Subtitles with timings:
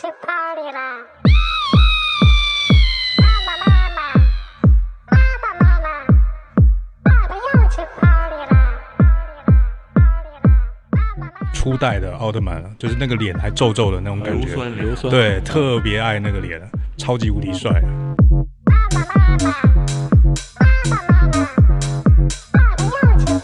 [0.00, 1.02] 去 party 啦！
[3.16, 3.66] 爸爸妈
[3.96, 4.14] 妈，
[5.10, 5.86] 爸爸妈妈，
[7.02, 8.54] 爸爸要去 party 啦。
[11.52, 16.62] 初代的奥特曼，啊就是那个脸还皱皱的那种感觉，硫酸硫酸对，特别爱那个脸，
[16.96, 17.82] 超级无敌帅。
[18.64, 19.50] 爸爸妈妈，
[20.52, 21.42] 爸爸妈妈，
[22.52, 23.34] 爸爸要去！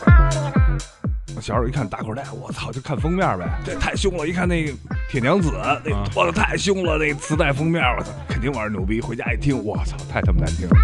[1.34, 4.24] 我小时候一看打口袋，我操，就看封面呗，这太凶了。
[4.24, 4.72] 一看那个
[5.08, 5.52] 铁娘子，
[5.84, 9.00] 那我操太凶了，那磁带封面，我操，肯定玩儿牛逼。
[9.00, 10.74] 回家一听，我操，太他妈难听了。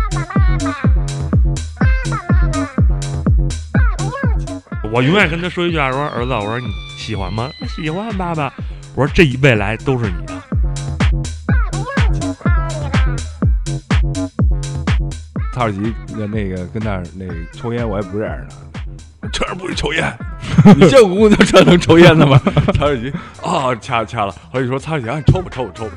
[4.92, 7.50] 我永远跟他说一句话，我说儿子，我说你喜欢吗？
[7.68, 8.52] 喜欢爸爸。
[8.94, 10.34] 我说这一未来都是你的。
[15.52, 18.46] 曹尔吉那那个跟那儿那抽烟，我也不认识
[19.20, 19.28] 他。
[19.32, 20.12] 确实不许抽烟，
[20.76, 22.40] 你见过姑娘这能抽烟的吗？
[22.74, 24.32] 曹尔吉啊，掐掐了。
[24.52, 25.92] 后来就说曹尔吉啊，你抽吧抽吧抽吧。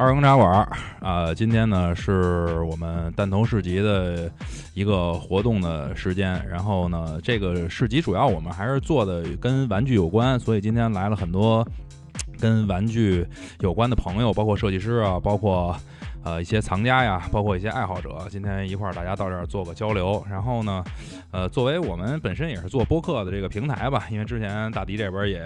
[0.00, 4.32] 二更茶馆儿啊、今天呢是我们弹头市集的
[4.72, 11.62] 一个活动的时间，然后呢，这个市集主要我们还是做的跟玩具有关，所以今天来了很多
[12.38, 13.26] 跟玩具
[13.58, 15.76] 有关的朋友，包括设计师啊，包括
[16.22, 20.24] 呃一些藏家呀，包括一些爱好者，今天一块儿大家到这儿做个交流。
[20.28, 20.84] 然后呢，
[21.30, 25.44] 呃，作为我们本身也是做播客的这个平台吧，因为之前大迪这边也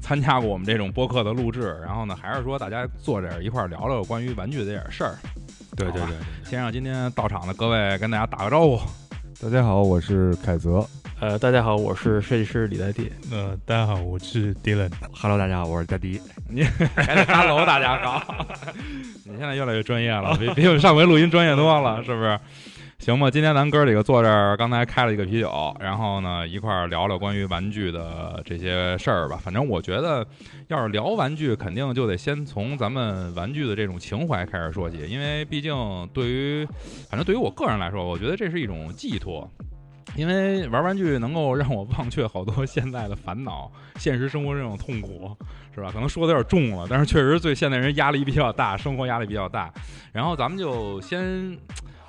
[0.00, 5.14] 参加过我们这种播客的录制，然后呢，还是说大家坐这儿一块儿聊聊关于玩具这点事儿。
[5.76, 8.80] 对对对，先让今天到场的各位跟大家打个招呼。
[9.42, 10.86] 大家好，我是凯泽。
[11.26, 13.10] 呃，大家好，我是设计师李代替。
[13.32, 14.90] 呃，大家好，我是 Dylan。
[15.10, 16.20] Hello，大家好，我是大迪。
[16.94, 18.46] 还得 hello 大家好，
[19.24, 22.38] 你现在越来越专业了，比比我上回录音专业多了，是不是？
[22.98, 29.38] 行吧，今天咱哥几个坐这儿，刚才开了一个啤酒，然后呢一块儿聊聊关于玩具的这些事儿吧。
[29.42, 30.26] 反正我觉得，
[30.68, 35.74] 要是聊玩具，肯定就得先从咱们玩具的这种情怀开始说起，因为毕竟
[36.12, 36.68] 对于，
[37.08, 39.50] 反正对于我个人来说，我觉得这是一种寄托。
[40.16, 45.36] 因为玩玩具能够让我忘却好多现在的烦恼，现实生活这种痛苦，
[45.74, 45.90] 是吧？
[45.92, 49.72] 可能说的有点重了，但是确实对现代人压力比较大，生活压力比较大。
[50.12, 51.58] 然后咱们就先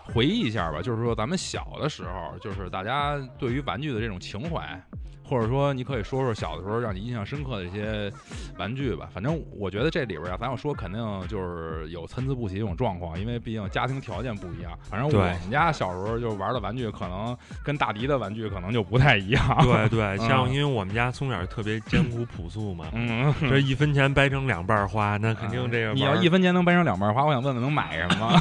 [0.04, 4.80] 回忆一下吧，就是说咱们小的时候，就是大家对于玩具的这种情怀，
[5.28, 8.12] 或者说你可以说说小的时候让你印象深刻的一些
[8.58, 9.09] 玩具吧。
[9.13, 14.72] 反正我觉得这里边啊，咱要说肯定就是有参差不齐这种状况，因为毕竟家庭条件不一样。
[14.90, 19.58] 反正我们家小时候就玩的玩具，可能跟大迪的玩具可能就不太一样。
[19.64, 28.40] 对对， 像嗯因为我们家从小特别艰苦朴素嘛，嗯，这一分钱掰成两半花，那肯定这个你要一分钱能掰成两半花，我想问问能买什么？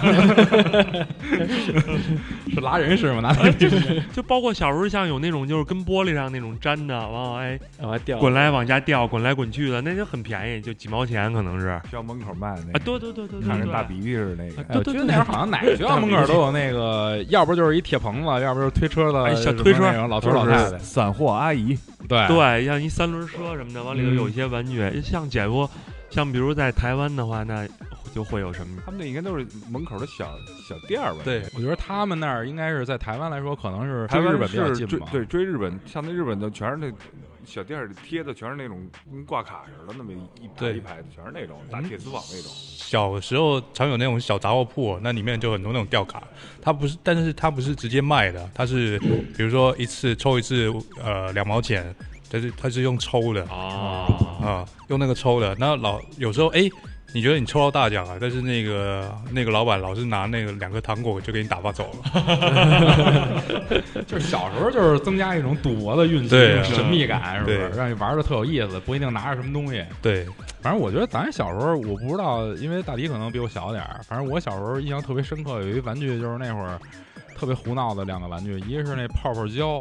[2.53, 3.21] 是拉人是吗？
[3.21, 11.67] 拿那个就包括小时候像有那种就是跟玻璃上那种粘的，完了哎往外掉，滚来往下掉，滚来滚去的，那就很便宜，就几毛钱可能是。
[11.69, 14.63] 啊，学校门口卖的那个，对对对对对对，看着大鼻涕似的那个。
[14.63, 19.91] 哎，我记得那会儿好像哪个学校门口都有那个， 要不就是一铁棚子，要不就是推车的哎小推车。
[20.07, 20.79] 老头老太太。
[20.79, 21.77] 散货阿姨，
[22.09, 22.27] 对。
[22.29, 24.17] 对，像一三轮车什么的，往里头嗯。
[24.17, 25.69] 有一些玩具，像姐夫，
[26.11, 27.67] 像比如在台湾的话，那
[28.15, 28.81] 就会有什么？
[28.85, 30.39] 他们那应该都是门口的小
[30.69, 31.23] 小店儿吧？
[31.25, 35.09] 对，我觉得他们那儿应该是在台湾来说，可能是台湾追日本比较是近吧。
[35.11, 36.93] 追对追日本，像那日本的全是那
[37.45, 42.51] 小店儿里贴的全是那种跟挂卡似的，那么一排一排的，全是那种打铁丝网那种。
[42.55, 46.23] 小时候常有那种小杂货铺，那里面就很多那种吊卡，
[46.63, 48.99] 它不是，但是它不是直接卖的，它是
[49.37, 50.73] 比如说一次抽一次，
[51.03, 51.95] 呃，两毛钱，
[52.31, 54.07] 它是它是用抽的啊，
[54.43, 55.55] 啊，用那个抽的。
[55.59, 56.71] 那老有时候哎，
[57.13, 63.43] 你觉得你抽到大奖了，但是那个那个老板老是拿那个两颗糖果就给你打发走了。
[64.07, 66.31] 就是小时候就是增加一种赌博的运气，
[66.65, 67.69] 神秘感，是不是？
[67.77, 69.85] 让你玩的特有意思，不一定拿着什么东西。
[70.03, 70.27] 对，
[70.61, 74.01] 反正我觉得咱小时候，我不知道，因为大迪可能比我小点儿。
[74.03, 76.79] 反正我小时候印象特别深刻，有一玩具就是那会儿
[77.37, 79.81] 特别胡闹的两个玩具，一个是那泡泡胶，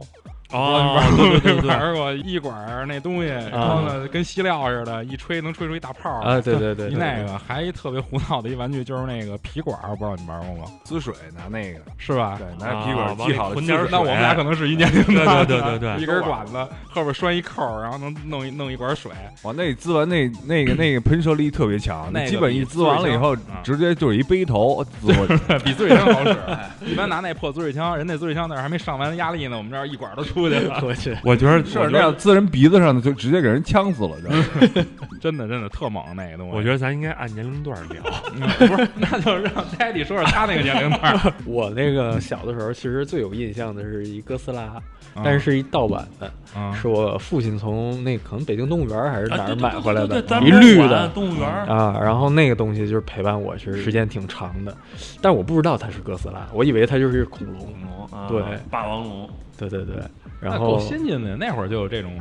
[0.53, 10.71] 哦，对对对 对玩过一管那东西，然后呢跟吸料似的，一吹能吹出一大泡儿啊，对对对， 一那个还一特别胡闹的一玩具，就是那个皮管，不知道你玩过吗？
[10.83, 12.37] 滋水拿那个，是吧？
[12.37, 16.53] 对，拿皮啊管系好了那我们俩可能是一年龄对段对对对对一根管子
[16.89, 19.11] 后边拴一扣，然后能弄一弄一管水。
[19.43, 25.33] 哇，那滋完那那个那个喷射力特别强，那基本一滋完了以后直接就是一背头滋过去。
[25.65, 26.37] 比滋水枪好使。
[26.85, 34.85] 一般拿那破滋水枪，人那滋水枪那儿还没上完压力呢，我们这儿一管都出出去了， 我去，我觉得是那样滋人鼻子上的，就直接给人呛死了，知道吗？
[35.21, 36.55] 真的真的特猛那个东西。
[36.55, 38.03] 我觉得咱应该按年龄段聊。
[38.67, 41.33] 不是，那就让 Daddy 说说他那个年龄段。
[41.45, 44.81] 我那个小的时候，其实最有印象的是一哥斯拉，
[45.15, 51.97] 嗯但是是一盗版的，啊是我父亲从那可能北京动物园还是哪儿买回来的一绿的动物园啊。
[52.01, 54.75] 然后那个东西就是陪伴我，其实时间挺长的，
[55.21, 57.59] 但我不知道它是哥斯拉，我以为它就是恐龙。
[57.63, 59.29] 恐龙啊，对霸王龙，
[59.69, 60.03] 对对对，
[60.41, 62.19] 然后够后先进的，那会儿就有这种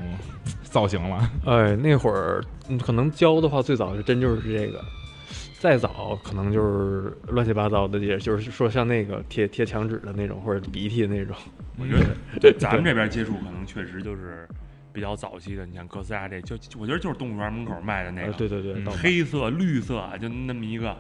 [0.63, 1.31] 造型了。
[1.47, 4.83] 哎，那会儿嗯可能教的话，最早就真就是这个，
[5.59, 11.35] 再早可能就是乱七八糟的，也就是说像那个贴贴墙纸的那种，或者鼻涕的那种。
[11.79, 12.07] 我觉得
[12.41, 14.47] 对咱们这边接触可能确实就是
[14.93, 15.65] 比较早期的。
[15.65, 20.95] 你像哥斯拉这，就我觉得就是动物园门口卖的那呃个，对对对，黑色、绿色，就那么一个，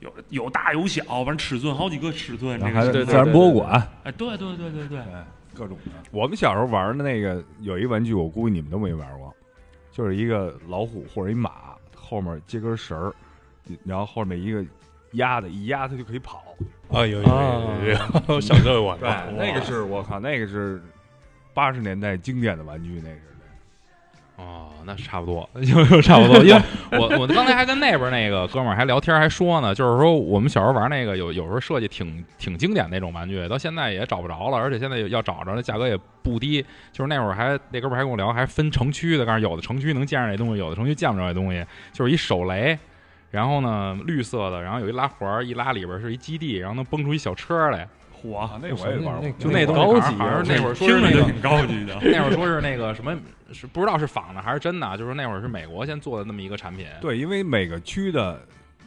[0.00, 2.58] 有有大有小，反正尺寸好几个尺寸。
[2.60, 4.98] 这然后对自然博物馆，哎，对对对对对，
[5.54, 5.92] 各种的。
[6.10, 9.34] 我们小时候玩的那个有一玩具，我估计你们都没玩过，
[9.90, 13.14] 就是一个老虎或者一马，后面接根绳儿，
[13.84, 14.64] 然后后面一个
[15.12, 16.42] 压的，一压它就可以跑。
[16.90, 17.28] 啊，有有
[17.84, 19.08] 有有小时候玩过。
[19.36, 20.82] 那个是我靠，那个是
[21.54, 23.22] 八十年代经典的玩具，那是。
[24.42, 26.38] 哦，那差不多， 就就差不多。
[26.38, 26.60] 因为
[26.98, 36.60] 我我刚才还跟那边那个哥们儿还聊天，还说呢，就是说我们小时候玩那个有有时候设计挺挺经典那种玩具，到现在也找不着了，而且现在要找着，那价格也不低。
[36.92, 42.76] 就是那会儿还那哥们儿还跟我聊，还分城区的，但是有的城区能见着这东西，有的城区见不着这东西，就是一手雷。
[43.30, 47.88] 然后呢，绿色的，然后有一拉环儿，一拉里边是一基地，然后能蹦出一小车来。
[48.24, 51.96] 嚯，啊那我也玩过，就那东西高级那会儿说听着就挺高级的。
[52.02, 53.16] 那会儿说是那个什么，
[53.52, 58.40] 是不知道是仿的还是真的啊，就是那会儿是美国先做的那么一个产品，对，因为每个区的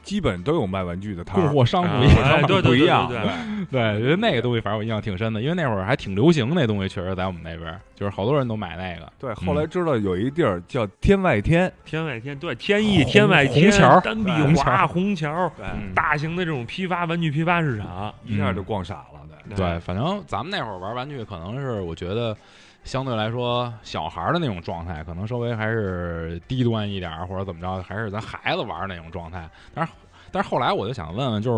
[0.03, 2.47] 基本都有卖玩具的摊供儿，货商不一哎样。
[2.47, 3.07] 对对不一样。
[3.07, 3.35] 对对对
[3.71, 9.11] 对，觉得那个东西反正我印象挺深的，因为那会儿还挺流行，那东西确实在我们那边，就是好多人都买那个。
[9.17, 19.14] 对，后来知道有一地儿叫天外天，天外天，对天意、天外天、虹桥单壁红桥华、虹桥，对嗯大型的这种批发玩具批发市场，一下就逛傻了。
[19.55, 22.35] 对，反正咱们那会儿玩玩具，可能是我觉得
[22.83, 29.49] 相对来说小孩儿的那种状态，可能稍微还是低端一点儿，或者怎么着，还是咱孩子玩那种状态。
[29.73, 29.91] 但是，
[30.31, 31.51] 但是后来我就想问问，就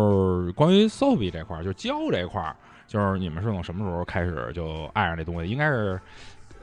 [0.46, 2.54] 是关于 Sophie 这块儿，就教这块儿，
[2.86, 5.50] 就是你们是从什么时候开始就爱上这东西？
[5.50, 6.00] 应该是，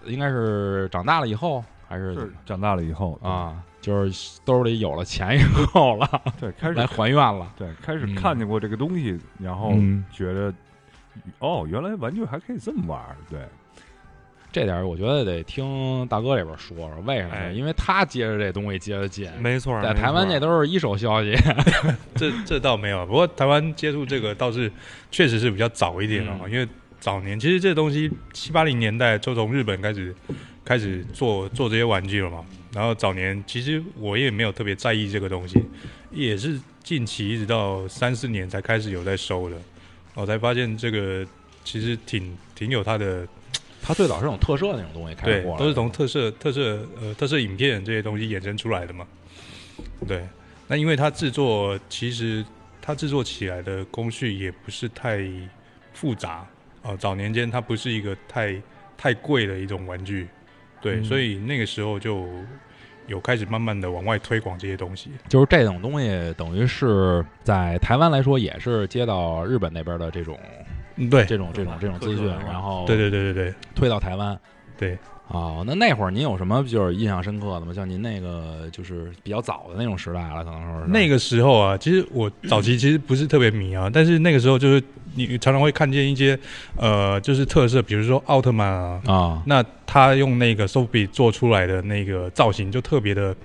[0.06, 3.62] 应该是长大了以后，还是是长大了以后，啊？
[3.82, 7.54] 就是兜里有了钱以后了，对，开始来还愿了。
[7.56, 10.52] 对开始嗯看见过这个东西，然后嗯觉得
[11.40, 13.16] 哦，原来玩具还可以这么玩儿。
[13.30, 13.40] 对，
[14.52, 17.36] 这点儿我觉得得听大哥这边说说为什么？
[17.36, 21.36] 哎因为他接着这东西接的紧，没错，在台湾这都是一手消息。
[22.16, 24.72] 这这倒没有，不过台湾接触这个倒是
[25.12, 26.68] 确实是比较早一点哦，嗯因为
[27.00, 30.16] 早年其实这东西七八零年代就从日本开始
[30.64, 32.44] 开始做做这些玩具了嘛。
[32.74, 35.64] 然后早年其实我也没有特别在意这个东西，
[36.12, 39.56] 也是近期一直到三四年才开始有在收的，
[40.16, 41.26] 我才发现这个
[41.64, 43.28] 其实挺挺有它的
[43.82, 49.06] 它最早是种特摄那种东西开始都是从特色、特色、呃特色影片这些东西衍生出来的嘛。
[50.08, 50.28] 对，
[50.68, 52.44] 那因为它制作其实
[52.82, 55.20] 它制作起来的工序也不是太
[55.94, 56.48] 复杂
[56.82, 58.62] 哦、早年间它不是一个太
[58.96, 60.28] 太贵的一种玩具，
[60.82, 61.04] 对，嗯。
[61.04, 62.28] 所以那个时候就
[63.08, 65.12] 有开始慢慢的往外推广这些东西。
[65.28, 70.38] 就是这种东西，等于是在台湾来说，也是接到日本那边的这种
[70.96, 74.38] 嗯，对，这种这种这种资讯，然后对对对对对推到台湾。
[74.78, 74.98] 对。
[75.28, 77.74] 哦，那那会儿您有什么就是印象深刻的吗？
[77.74, 84.84] 像您那个就是比较早的那种时代了，可能说是那个时候啊，其实我早期其实不是特别迷啊，但是那个时候就是
[85.16, 86.38] 你常常会看见一些
[86.78, 93.36] 呃，就是特色，比如说奥特曼啊，啊，那他用那个 Sophie 做出来的那个造型就特别的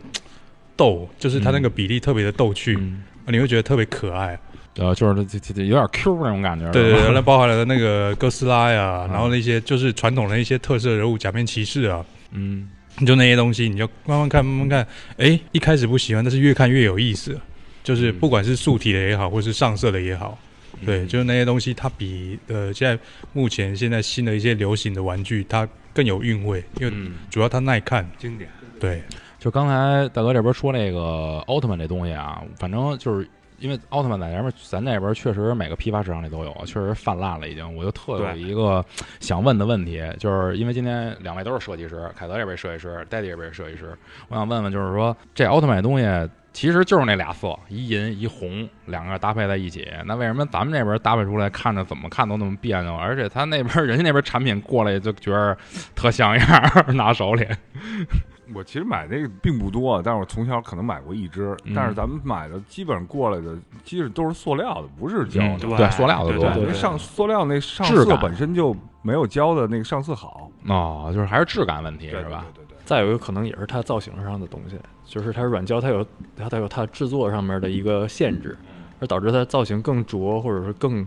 [0.76, 4.38] 逗，就是他那个比例特别的逗趣，嗯你会觉得特别可爱。
[4.76, 12.68] 呃，就是这这这有点 Q 那种感觉，对对对，那包含了那个哥斯拉呀， 啊然后那些就是传统的一些特色人物，假面骑士啊，嗯，
[13.06, 14.86] 就那些东西，你就慢慢看，慢慢看。
[15.18, 17.38] 哎，一开始不喜欢，但是越看越有意思。
[17.82, 20.38] 就是嗯不管是素体的也好，或是上色的也好，
[20.84, 28.08] 对，嗯就是那些东西，它比呃现在目前现在新的一些流行的玩具，它更有韵味，因为嗯，主要它耐看。
[28.18, 28.48] 经典。
[28.78, 29.02] 对，
[29.38, 37.76] 就刚才大哥这边说那个奥特曼这东西啊，反正就是因为奥特曼在咱们咱那边确实每个批发市场里都有，确实泛滥了已经。
[37.76, 38.82] 我就特有一个
[39.20, 43.94] 想问的问题，就是因为今天两位都是设计师，凯德这边设计师，戴迪这边设计师，
[44.28, 46.06] 我想问问，就是说这奥特曼这东西
[46.52, 49.88] 其实就是那俩色，一银一红，两个搭配在一起。
[50.04, 52.96] 那为什么咱们这边搭配出来看着怎么看都那么别扭？
[52.96, 55.56] 而且他那边人家那边产品过来就觉得
[55.94, 57.46] 特像样，拿手里。
[58.52, 65.58] 我其实买那个并不多，但是我从小可能买过一只，嗯但是咱们买的基本上过来的，基本都是塑料的，不是胶的。
[65.60, 66.62] 对对，塑料的多对。
[66.62, 72.44] 因为上塑料那上色本身就没有胶的那个上色好，哦，就是还是质感问题是吧？？
[72.52, 72.59] 对对对对。
[72.90, 76.04] 再有一个可能也是它造型上的东西，就是它软胶它有
[76.36, 78.58] 它它有它制作上面的一个限制，
[78.98, 81.06] 而导致它造型更拙或者是更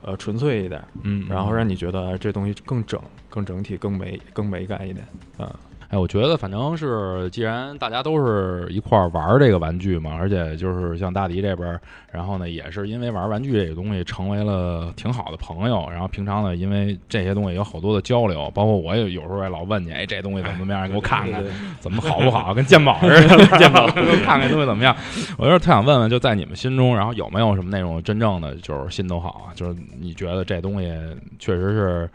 [0.00, 5.04] 呃纯粹一点，嗯，然后让你觉得这东西更整、更整体、更美、更美感一点
[5.38, 5.58] 啊。
[5.88, 11.80] 哎，我觉得反正是，既然大家都是一块儿玩儿这个玩具嘛，而且就是像大迪这边儿，
[12.12, 21.42] 然后呢，也是因为玩玩具这个东西成为了挺好的朋友，然后平常呢，因为这些东西有好多的交流，包括我也有时候也老问你，哎，这东西怎么怎么样，你给我看看
[21.80, 24.94] 怎么好不好，跟鉴宝似的，鉴宝看看东西怎么样。
[25.38, 30.92] 我就是特想问问，就在你们心中，然后有没有什么那种真正的就是心都好啊，就是你觉得这东西
[31.38, 32.10] 确实是。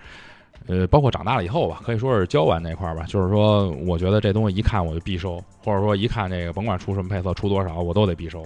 [0.68, 8.46] 呃，包括长大了以后吧，可以说是教完那块儿吧，就是说，我觉得这东西一看我就必收，或者说一看这个甭管出什么配色，出多少我都得必收。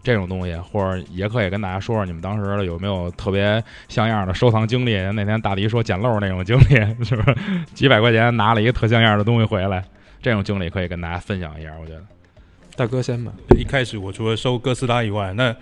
[0.00, 4.94] 这种东西，或者也可以跟大家说说你们当时有没有特别像样的收藏经历。
[5.12, 7.36] 那天大迪说捡漏那种经历， 是不是
[7.74, 9.84] 几百块钱拿了一个特像样的东西回来？
[10.22, 12.02] 这种经历可以跟大家分享一下，我觉得。
[12.76, 15.54] 大哥先吧，一开始我除了收哥斯拉以外，那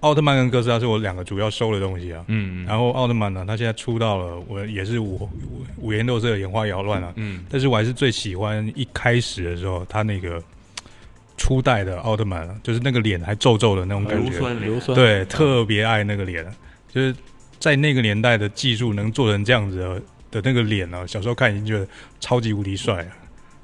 [0.00, 2.24] 奥特曼跟哥斯拉是我两个主要收的东西啊。
[2.28, 5.30] 嗯然后奥特曼呢，他现在出到了，我也是五五
[5.76, 7.12] 五颜六色、眼花缭乱啊。
[7.16, 10.42] 嗯但是我还是最喜欢一开始的时候，他那个
[11.36, 14.30] 初代的奥特曼啊，就是那个脸还皱皱的那种感觉。
[14.30, 16.46] 硫酸硫酸对，特别爱那个脸，
[16.92, 17.14] 就是
[17.58, 21.86] 在那个年代的技术能做成这样子的的那个脸呢、小时候看已经觉得
[22.20, 23.10] 超级无敌帅了。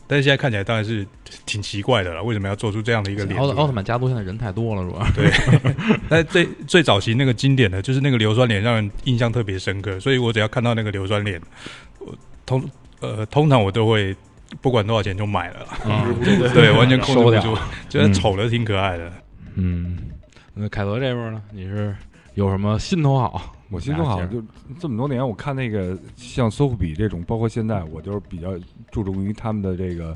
[0.07, 1.07] 但是现在看起来当然是
[1.47, 3.39] 挺奇怪的了，为什么要做出这样的一个脸？
[3.41, 5.31] 奥特奥特曼家族现在人太多了，是吧对，
[6.09, 9.99] 但最最早期那个经典的就是那个硫酸脸，让人印象特别深刻。
[10.01, 11.41] 所以我只要看到那个硫酸脸，
[11.99, 12.63] 我通
[13.01, 14.15] 呃通常我都会
[14.61, 16.15] 不管多少钱就买了啦，嗯
[16.53, 17.57] 对，完全控制不住，
[17.89, 19.13] 觉得丑的挺可爱的。
[19.55, 19.99] 嗯。
[20.57, 21.43] 那凯德这边呢？
[21.51, 21.93] 你是
[22.35, 23.54] 有什么心头好？
[23.71, 24.43] 我心中好像就
[24.79, 28.51] 这么多年，我看那个像苏富比这种，包括现在，我就是比较
[28.91, 30.15] 注重于他们的这个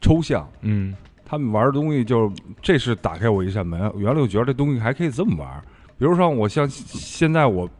[0.00, 0.48] 抽象。
[0.62, 3.80] 嗯他们玩的东西就是，这是打开我一扇门。
[3.96, 5.62] 原来我觉得这东西还可以这么玩，
[5.96, 7.70] 比如说我像现在我，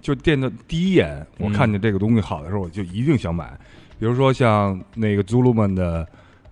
[0.00, 3.52] 就店的第一眼我嗯看见这个东西好的时候，我就一定想买。
[3.98, 6.08] 比如说像那个 Zulu 们的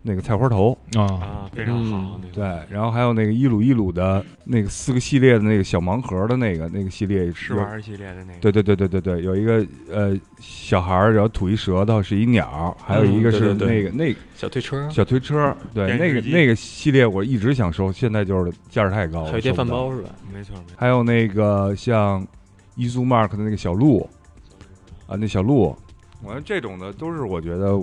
[0.06, 2.20] 那个菜花头，啊啊，非常好。
[2.20, 20.10] 那个对，然后还有那个一鲁一鲁的那个四个系列的那个小盲盒的那个那个系列，试玩系列的那个，对对对对对对，有一个呃小孩儿，然后吐一舌头是一鸟，还有一个是嗯对对那个那个小推车，小推车，对那个那个系列我一直想收，现在就是价儿太高了，还有电饭煲是吧？
[20.30, 20.74] 没错没错。
[20.76, 22.26] 还有那个像
[22.76, 24.06] 伊苏 Mark 的那个小鹿
[25.06, 25.74] 啊，那小鹿，
[26.22, 27.82] 我觉得这种的都是我觉得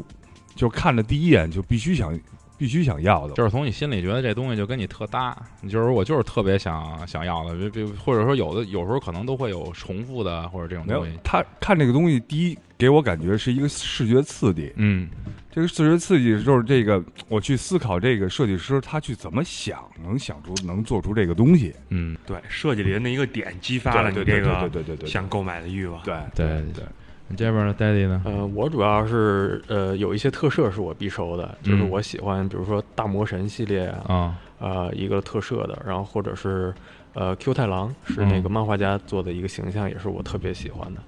[0.56, 2.20] 就看着第一眼就必须想
[2.58, 11.18] 必须想要的，就是从你心里觉得这东西就跟你特搭，你就是我就是特别想想要的，比比或者说有的有时候可能都会有重复的或者这种没有东西。
[11.24, 15.10] 他看这个东西，第一给我感觉是一个视觉刺激，嗯。
[15.54, 26.02] 这个视觉刺激就是这个，我去思考这个设计师他去怎么想，能想出能做出这个东西，嗯，对，设计里的那一个点激发了你对对对这个对对对对，想购买的欲望。
[26.04, 26.86] 对对对，
[27.32, 28.22] 你这边呢，Daddy 呢？
[28.26, 31.90] 呃，我主要是呃有一些特摄是我必收的，就是嗯。
[31.90, 34.38] 我喜欢，比如说大魔神系列啊，啊。
[34.60, 36.72] 呃一个特摄的，然后或者是
[37.14, 41.02] 呃 Q 太郎是那个嗯漫画家做的一个形象，也是我特别喜欢的。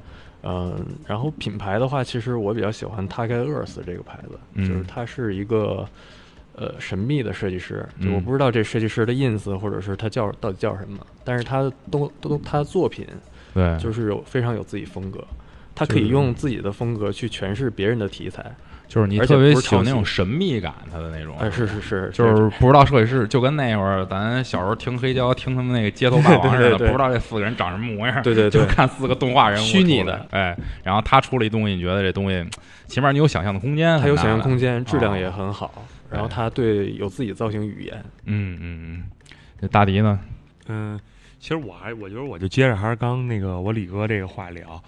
[0.45, 0.75] 嗯、
[1.05, 4.67] 然后品牌的话，其实我比较喜欢 Target Earth 这个牌子，嗯。
[4.67, 5.85] 就是它是一个
[6.55, 13.05] 呃神秘的设计师，就我嗯不知道这设计师的 ins 或者是他叫到底叫什么，但是他都都他的作品
[13.53, 15.23] 对，就是有非常有自己风格，
[15.75, 18.53] 他可以用自己的风格去诠释别人的题材。
[18.85, 21.35] 就是你而且特别喜欢那种神秘感，他的那种。
[21.39, 28.61] 哎，是是是，就是不知道设计师，就跟那会儿咱小时候听黑胶，听他们那个街头霸王似的， 不知道这四个人长什么模样，对对对。
[28.61, 32.45] 就看四个动画人物虚拟的，哎，然后他出了一东西，你觉得这东西
[32.85, 39.03] 起码你有想象的空间，他有想象空间，质量哦也很好，然后他对有自己造型语言，嗯嗯嗯，
[39.59, 40.19] 这大迪呢？
[40.67, 40.99] 嗯，
[41.39, 44.79] 其实我还我觉得我就接着还是刚那个我李哥这个话聊，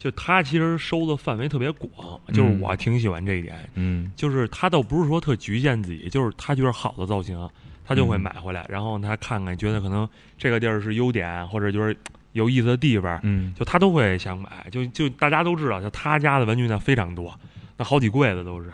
[0.00, 7.48] 就他其实收的范围特别广，就是嗯我挺喜欢这一点，嗯就是他倒不是说特局限自己，就是他觉得好的造型，
[7.84, 11.94] 他就会嗯买回来，然后他看看，觉得可能这个地儿是优点，或者就是
[12.32, 14.66] 有意思的地方，嗯就他都会想买。
[14.70, 17.38] 就就大家都知道，就他家的玩具呢非常多，
[17.76, 18.72] 那好几柜子都是。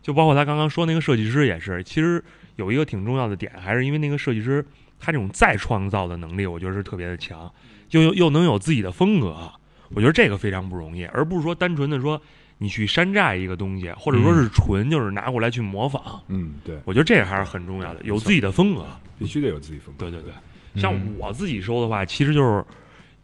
[0.00, 2.24] 就包括他刚刚说那个设计师也是，其实
[2.56, 4.64] 有一个挺重要的点，还是因为那个设计师
[4.98, 7.52] 他这种再创造的能力，我觉得是特别的强，
[7.90, 9.52] 又又又能有自己的风格，
[9.94, 12.20] 我觉得这个非常不容易，而不是说单纯的说
[12.58, 16.02] 你去山寨一个东西，或者说是纯就是拿过来去模仿。
[16.28, 18.84] 嗯，对，我觉得这个还是很重要的，有自己的风格。
[19.18, 20.08] 必须得有自己风格。
[20.08, 22.64] 对对对，像嗯我自己收的话，其实就是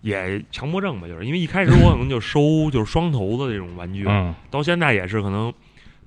[0.01, 5.53] 也强迫症吧，就是因为一开始我可能就收就是双头的这种玩具，嗯到现在也是可能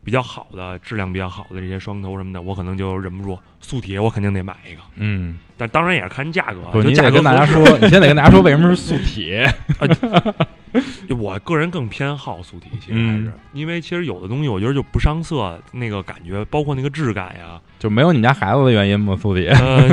[0.07, 4.79] 比较好的质量比较好的这些双头什么的，我可能就忍不住素铁，我肯定得买一个。
[4.95, 9.53] 嗯，但当然也是看价格，不，就价格你得跟大家说，你先得跟大家说为什么是素铁。
[11.09, 17.59] 就 我个人更偏好素体，其实还是、嗯因为其实有的东西我觉得就不上色，那个感觉，包括那个质感呀。
[17.77, 19.13] 就没有你家孩子的原因吗？
[19.21, 19.89] 素铁，呃，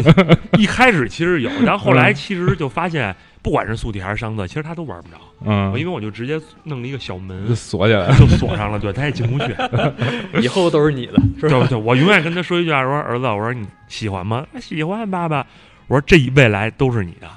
[0.56, 5.16] 一开始其实有，但后来嗯其实就发现，不管是素体还是上色，其实他都玩不着。
[5.44, 8.16] 嗯我，因为我就直接弄了一个小门就，锁起来了。
[8.16, 9.54] 就锁上了，对，他也进不去。
[10.40, 11.58] 以后都是你的，是吧？
[11.60, 14.46] 对对，我永远跟他说一句话，我说儿子，我说你喜欢吗？
[14.58, 15.46] 喜欢，爸爸。
[15.88, 17.28] 我说这一未来都是你的，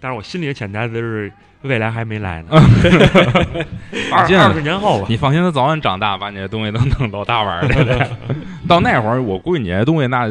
[0.00, 1.32] 但是我心里的潜台词是
[1.62, 2.48] 未来还没来呢，
[4.12, 5.06] 二二十年后吧。
[5.08, 8.08] 你放心，他早晚长大，把你的东西都弄到大玩儿去了。
[8.68, 10.28] 到那会儿，我估计你这东西那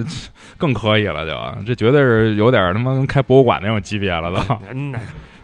[0.58, 4.38] 更可以了就，这绝对是有点他妈跟开博物馆那种级别了都。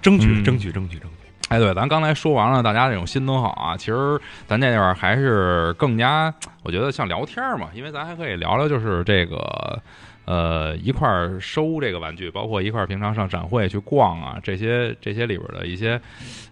[0.01, 1.29] 争取嗯争取争取争取。
[1.49, 9.81] 哎，对，咱刚才说完了大家这种新东好啊，其实咱这地方还是更加，我觉得像聊天儿嘛，因为咱还可以聊聊就是这个。
[10.29, 15.99] 呃，一块儿收这个玩具，包括一块儿平常上展会去逛啊，这些这些里边的一些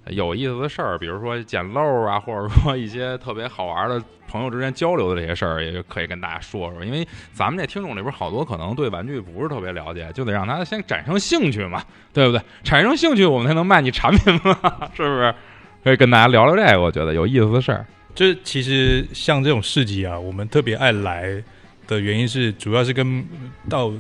[0.07, 6.84] 有意思的事儿，比如说捡漏啊，或者说一些特别好玩的朋友之间交流的这些事儿，也可以跟大家说说。
[6.84, 12.41] 因为咱们这听众里边好多可能对玩具不是特别了解，就得让他先产生兴趣嘛，对不对？
[12.63, 14.57] 产生兴趣，我们才能卖你产品嘛，
[14.98, 15.36] 是不是？
[15.84, 17.86] 可以跟大家聊聊这个，我觉得有意思的事儿。
[18.15, 21.43] 就其实像这种市集啊，我们特别爱来
[21.88, 23.25] 的原因是，主要是跟
[23.70, 23.91] 倒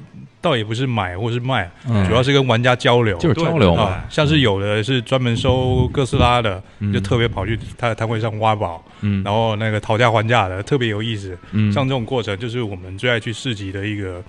[0.41, 2.05] 倒也不是买或是卖，嗯。
[2.07, 3.17] 主要是跟玩家交流。
[3.17, 6.91] 就是交流嘛，啊，像是有的是专门收哥斯拉的，嗯。
[6.93, 11.37] 就特别跑去他的摊位上挖宝，嗯，然后那个讨价还价的，特别有意思。
[11.51, 11.71] 嗯。
[11.71, 14.23] 像这种过程，就是我们最爱去市集的一个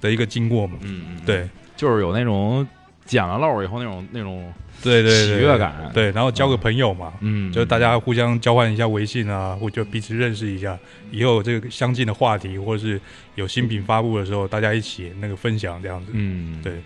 [0.00, 0.78] 的一个经过嘛。
[0.82, 2.66] 嗯嗯，对，就是有那种
[3.04, 10.78] 捡了漏以后那种那种对对对，喜悦感对，然后交个朋友嘛，嗯，就是大家互相交换一下微信啊，或者彼此认识一下，
[11.10, 13.00] 以后有这个相近的话题，或者是
[13.34, 16.10] 有新品发布的时候，大家一起那个分享这样子。
[16.12, 16.82] 嗯，对，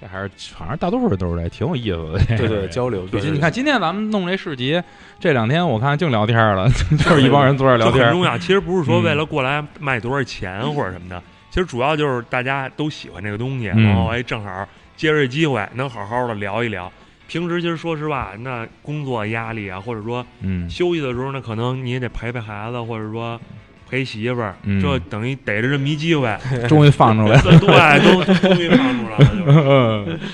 [0.00, 2.36] 这还是反正大多数人都是这，挺有意思的。
[2.36, 3.06] 对对，交流。
[3.06, 4.82] 对尤其你看，今天咱们弄这市集，
[5.20, 8.24] 这两天我看净聊天了， 就是一帮人坐这聊天重。
[8.24, 8.36] 要。
[8.38, 16.90] 其实不是说嗯为了过来卖多少钱或者什么的，其实主要就是大家都喜欢这个东西，嗯然后哎，正好借着这机会能好好的聊一聊。
[17.30, 23.40] 平时其实说实话，那工作压力啊，或者说嗯，休息的时候呢，可能你也得陪陪孩子，或者说
[23.88, 26.36] 陪媳妇儿，嗯这等于逮着这么一机会，
[26.68, 27.42] 终于放出来了。
[27.60, 29.58] 对，都终于放出来了，就是。
[29.64, 30.18] 嗯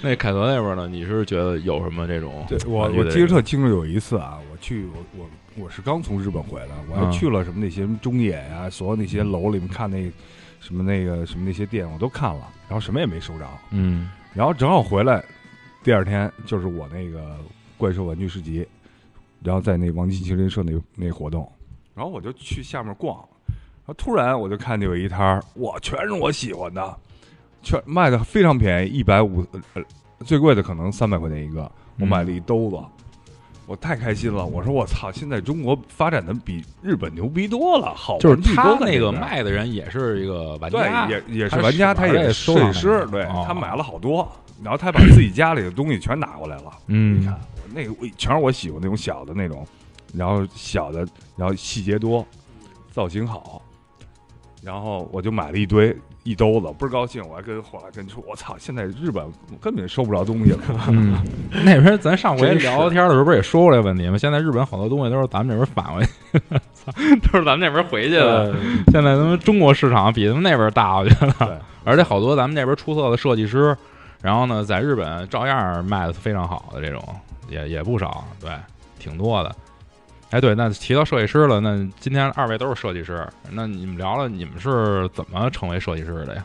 [0.00, 0.88] 那凯德那边呢？
[0.88, 2.46] 你是觉得有什么这种？
[2.48, 5.30] 对我我记得特清楚，有一次啊，我去我我
[5.64, 10.10] 我是刚从日本回来，我还嗯去了什么那些中野呀、所有那些楼里面看那
[10.60, 15.20] 什么那个什么那些店我都看了，然后什么也没收着，嗯然后正好回来，
[15.82, 17.36] 第二天就是我那个
[17.76, 18.66] 怪兽玩具市集，
[19.42, 21.50] 然后在那王金麒麟社那那活动，
[21.94, 26.96] 然后我就去下面逛，然后突然我就看见有一摊儿，哇，全是我喜欢的，
[27.62, 29.82] 全卖的非常便宜，一百五，呃，
[30.24, 32.78] 最贵的可能三百块钱一个，我买了一兜子。
[33.66, 34.46] 我太开心了！
[34.46, 43.44] 我说我操，现在中国发展的比日本牛逼多了，好就是他那个卖的人也是一个玩家，对，也也是玩家，他也是收藏设计师，对哦。
[43.46, 44.26] 他买了好多，
[44.62, 46.64] 然后他把自己家里的东西全拿过来了。
[46.86, 49.66] 嗯你看，我那个我全是我喜欢那种小的那种，
[50.14, 52.26] 然后小的，然后细节多，
[52.90, 53.62] 造型好，
[54.62, 57.22] 然后我就买了一堆一兜子，倍儿高兴。
[57.28, 59.24] 我还跟后来跟你说，我操，现在日本
[59.60, 60.58] 根本收不着东西了。
[60.88, 61.16] 嗯，
[61.64, 64.18] 那边咱上回聊天的时候不是也说过这个问题吗？
[64.18, 66.38] 现在日本好多东西都是咱们这边返回去，
[66.74, 66.92] 操，
[67.32, 68.52] 都是咱们那边回去的。
[68.52, 68.54] 呃，
[68.92, 73.74] 现在咱们中国市场比他们那边大，我觉对得，而且好多咱们那边出色的设计师，
[74.22, 77.02] 然后呢，在日本照样卖的非常好的这种，
[77.48, 78.50] 也也不少，对，
[78.98, 79.54] 挺多的。
[80.30, 86.44] 哎，对，那提到设计师了，那今天二位都是设计师，那你们聊聊你们是怎么成为设计师的呀？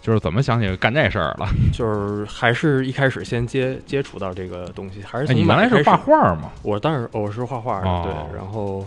[0.00, 1.48] 就是怎么想起干这事儿了？
[1.72, 6.50] 就是还是一开始先接接触到这个东西，还是你原来是画画吗？
[6.62, 8.86] 我当时我是画画的，哦对，然后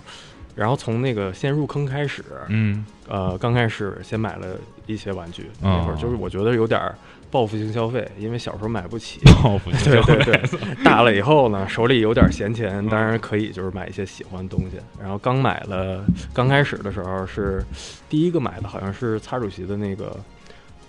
[0.56, 6.96] 然后从那个先入坑开始，嗯呃，刚开始先买了一些玩具，哦那会儿就是我觉得有点儿
[7.36, 9.20] 报复性消费，因为小时候买不起。
[9.44, 14.78] 报复性对对对， 大了以后呢，手里有点闲钱，当然可以就是买一些喜欢的东西。
[14.98, 17.62] 然后刚买了，刚开始的时候是
[18.08, 20.18] 第一个买的，好像是擦主席的那个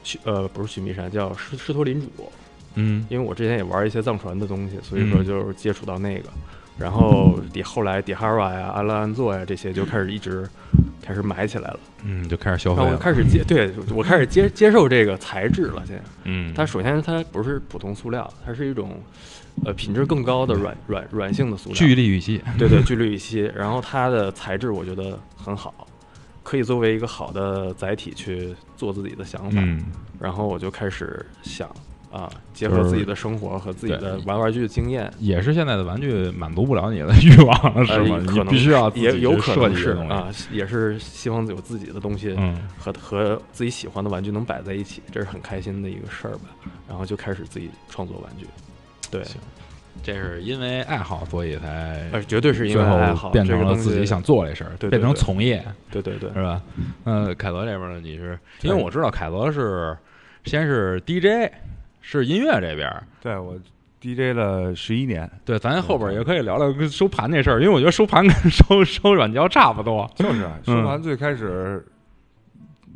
[0.05, 2.09] 须呃不是须弥山，叫狮狮驼领主。
[2.77, 6.29] 嗯因为我之前也玩一些藏传的东西，所以说嗯就是接触到那个。
[6.79, 10.47] 然后底后来底哈瓦呀、阿拉安座呀这些就开始一直
[11.03, 11.81] 开始买起来了。
[12.05, 12.83] 嗯，就开始消费。
[13.01, 15.83] 开始接，对我开始接接受这个材质了。
[15.87, 19.01] 现在嗯，它首先它不是普通塑料，它是一种
[19.65, 22.41] 呃品质更高的软软软性的塑料，聚氯乙烯。
[22.59, 23.51] 对对聚氯乙烯。
[23.57, 25.87] 然后它的材质我觉得很好，
[26.43, 29.61] 可以作为一个好的载体去做自己的想法。
[29.63, 29.85] 嗯
[30.19, 31.69] 然后我就开始想
[32.17, 38.19] 啊，结合自己的生活和自己的玩玩具的经验，也是现在的玩具满足不了你的 欲望了，是呃吗？
[38.21, 39.91] 你可能必须要也有可能是。
[40.09, 46.49] 啊，也是希望有自己的东西嗯和和自己喜欢的玩具能摆在一起，这是很开心的一个事儿吧。
[46.89, 48.47] 然后就开始自己创作玩具，
[49.11, 49.23] 对，
[50.03, 56.63] 这是因为爱好，所以才呃，绝对是因为爱好，变成了自己想做这事儿，变成从业，对对对，是吧？
[57.05, 59.97] 嗯，凯泽这边呢，你是因为我知道凯泽是
[60.45, 61.51] 先是 DJ，
[62.09, 62.89] 是音乐这边。
[63.21, 63.57] 对我
[64.01, 70.09] DJ 了十一年，对，咱后边也可以聊聊跟收盘那事儿，因为我觉得收盘跟 收收软胶差不多。
[70.15, 71.85] 就是收盘最开始，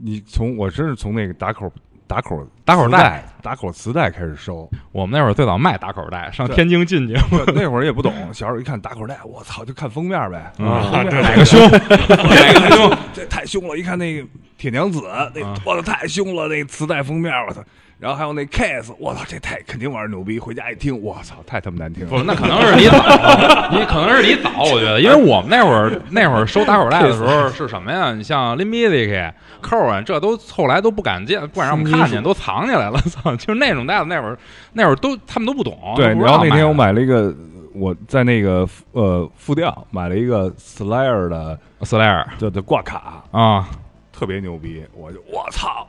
[0.01, 1.73] 你从我真是从那个打口
[2.07, 7.14] 打口打口磁带打口磁带开始收，我们那会儿最早卖打口袋，上天津进去，
[7.46, 11.61] 对 那会儿也不懂，小时候一看打口袋，我操，就看封面呗，啊哪个凶？
[11.68, 12.96] 哪个凶？
[13.12, 13.77] 这太凶了！
[13.77, 15.01] 一看那个铁娘子，
[15.35, 16.46] 那啊我操太凶了！
[16.46, 17.61] 那磁带封面，我操！
[18.00, 20.38] 然后还有那 case，我操，这太肯定玩儿牛逼！
[20.38, 22.24] 回家一听，我操，太他妈难听不，了。
[22.26, 22.96] 那可能是你早，
[23.70, 28.14] 你可能是你早，我觉得，因为我们那会儿那会儿收打口袋的时候是什么呀？
[28.14, 32.98] 你像 l i m i z i 扣啊，这都后来都不敢见，不敢让我们看见，都藏起来了。
[33.12, 34.38] 操，就是那种袋子，那会儿
[34.72, 35.78] 那会儿都他们都不懂。
[35.94, 37.34] 对，然后那天我买买了一个，
[37.74, 43.68] 我在那个呃复调买了一个 Slayer 的 Slayer 的的挂卡，啊，
[44.10, 45.86] 特别牛逼，我就我操！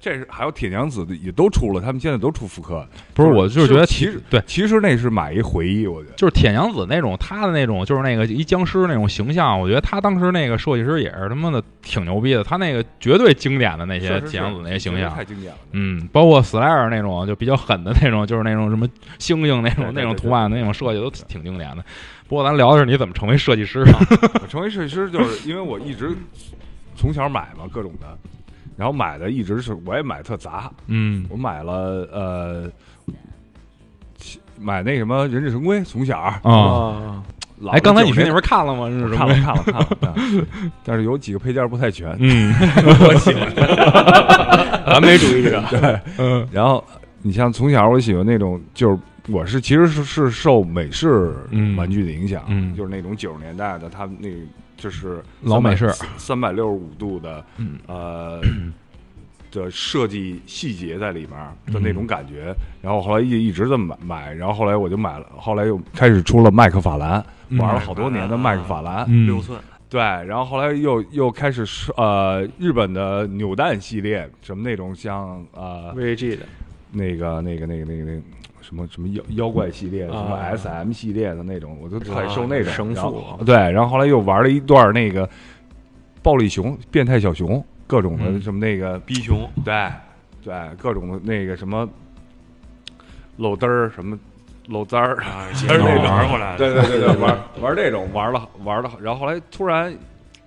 [0.00, 2.86] 这是还有铁娘子的也都出了，他们现在都出复刻。
[3.14, 6.14] 不是，我就是觉得其实对，其实那是买一回忆，我觉得。
[6.14, 15.58] 就是铁娘子那种，他的那种就是那个一僵尸那种形象，我觉得他当时那个设计师也是他妈的挺牛逼的，他那个绝对经典的那些铁娘子那些形象太，经典了。
[15.72, 21.84] 嗯，包括 Slayer 那种就比较狠的那种，就是那种什么星星那种那种图案的那种设计都挺挺经典的。
[22.28, 23.98] 不过咱聊的是你怎么成为设计师啊？
[24.42, 26.14] 我成为设计师就是因为我一直
[26.94, 28.18] 从小买嘛各种的，
[28.78, 31.26] 然后买的一直是我也买特杂，嗯。
[31.28, 32.70] 我买了呃。
[34.60, 37.22] 买那什么《忍者神龟》，从小啊，
[37.70, 38.88] 哎，刚才你去那边看了吗？
[38.90, 39.34] 是看了？
[39.36, 39.74] 看了看
[40.10, 40.44] 了，嗯
[40.84, 42.16] 但是有几个配件不太全。
[42.18, 42.52] 嗯。
[43.06, 46.00] 我喜欢，完美主义者， 对。
[46.18, 46.44] 嗯。
[46.50, 46.82] 然后
[47.22, 51.76] 你像从小我喜欢那种，就是我是其实是是受美式嗯。
[51.76, 52.74] 玩具的影响，嗯。
[52.74, 54.36] 就是那种九十年代的，他们那个
[54.78, 55.92] 就是老美式。
[56.16, 57.78] 三百六十五度的嗯。
[57.86, 58.40] 呃
[59.50, 61.30] 的设计细节在里面
[61.64, 62.54] 嗯的那种感觉。
[62.82, 69.06] 然后后来一一直这么买买，然后后来我就买了，后来又开始出了麦克法兰，嗯玩了好多年的麦克法兰。
[69.08, 69.24] 嗯。
[69.26, 76.44] 六寸，对，然后后来又又开始是呃日本的扭蛋系列，什么那种像呃 VAG 的，
[76.92, 78.20] 那个那个那个那个那个
[78.68, 82.70] 什么什么妖妖怪系列的，什么啊 SM 系列的那种，我就特爱啊收那种。
[82.70, 85.26] 生父对，然后后来又玩了一段那个
[86.22, 89.88] 暴力熊、变态小熊，各种的嗯什么那个逼熊，对
[90.44, 91.88] 对，各种的那个什么
[93.38, 94.18] 漏灯儿什么
[94.66, 99.96] 漏簪儿，啊， 其实那玩过来的，对对对对， 玩玩这种玩了玩了，然后后来突然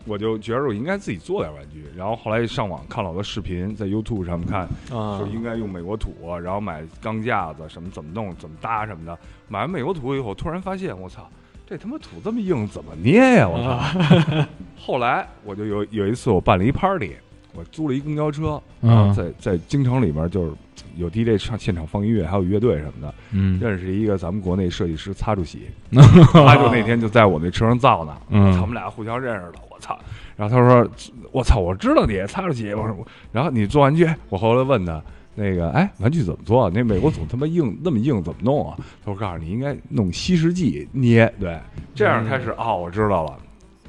[0.06, 4.62] 我就觉得我应该自己做点玩具，然后后来上网看了好多视频，在 YouTube 上面看，
[4.92, 9.18] 啊说应该用美国土，然后买钢架子什么怎么弄怎么搭什么的。
[9.48, 11.30] 买完美国土以后，突然发现我操，
[11.68, 13.48] 这他妈土这么硬，怎么捏呀？
[13.48, 14.46] 我操！
[14.78, 17.14] 后来我就有有一次我办了一 party，
[17.54, 20.52] 我租了一公交车，然后嗯在在京城里面就是
[20.96, 23.14] 有 DJ 上现场放音乐，还有乐队什么的。
[23.32, 25.68] 嗯认识一个咱们国内设计师擦主席，
[26.34, 30.00] 他就那天就在我那车上造呢，嗯他们俩互相认识的，我操！
[30.38, 30.90] 然后他说
[31.34, 32.96] ：“我操，我知道你擦主席。”我说
[33.34, 35.02] ：“然后你做玩具？”我后来问他。
[35.34, 36.70] 那个，哎，玩具怎么做？
[36.72, 38.76] 那美国总他妈硬，那么硬怎么弄啊？
[39.04, 41.58] 他说：“告诉你，应该弄稀释剂捏，对，
[41.96, 43.40] 这样开始哦，我知道了。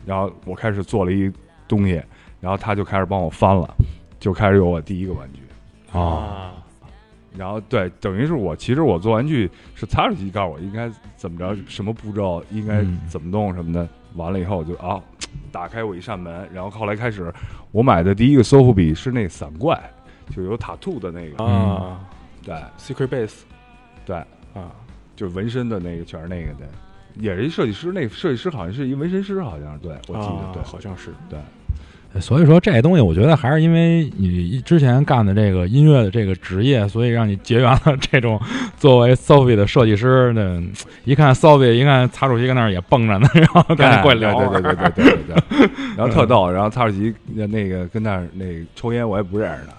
[0.07, 1.31] 然后我开始做了一
[1.67, 2.01] 东西，
[2.41, 3.75] 然后他就开始帮我翻了，
[4.21, 5.41] 就开始有我第一个玩具。
[5.99, 6.53] 啊，
[7.37, 15.01] 然后对，等于是我其实我做玩具是擦出去告诉我应该怎么着，什么步骤应该嗯怎么弄什么的，完了以后我就啊，
[15.51, 17.33] 打开我一扇门，然后后来开始，
[17.71, 19.79] 我买的第一个搜狐笔是那伞怪，
[20.35, 22.01] 就有塔兔的那个，啊。
[22.45, 23.43] 对，Secret Base
[24.05, 24.17] 对，
[24.53, 24.73] 啊，
[25.15, 26.67] 就是纹身的那个，全是那个的，
[27.15, 30.63] 也是一设计师，那设计师好像是一纹身师，好像是对我记得啊对。
[30.63, 31.15] 好像是。
[31.29, 31.39] 对，
[32.21, 38.41] 所以说这东西，我觉得还是因为你之前干的这个音乐的这个职业，所以让你结缘了这种
[38.77, 40.63] 作为 Sophie 的设计师的。
[41.05, 44.51] 一看 Sophie，一看擦主席跟那儿也蹦着呢， 然后赶紧过来聊。
[44.51, 48.45] 对对对对对对对，然后 特逗，然后擦主席那个跟那儿那
[48.77, 49.73] 抽烟，我也不认识他。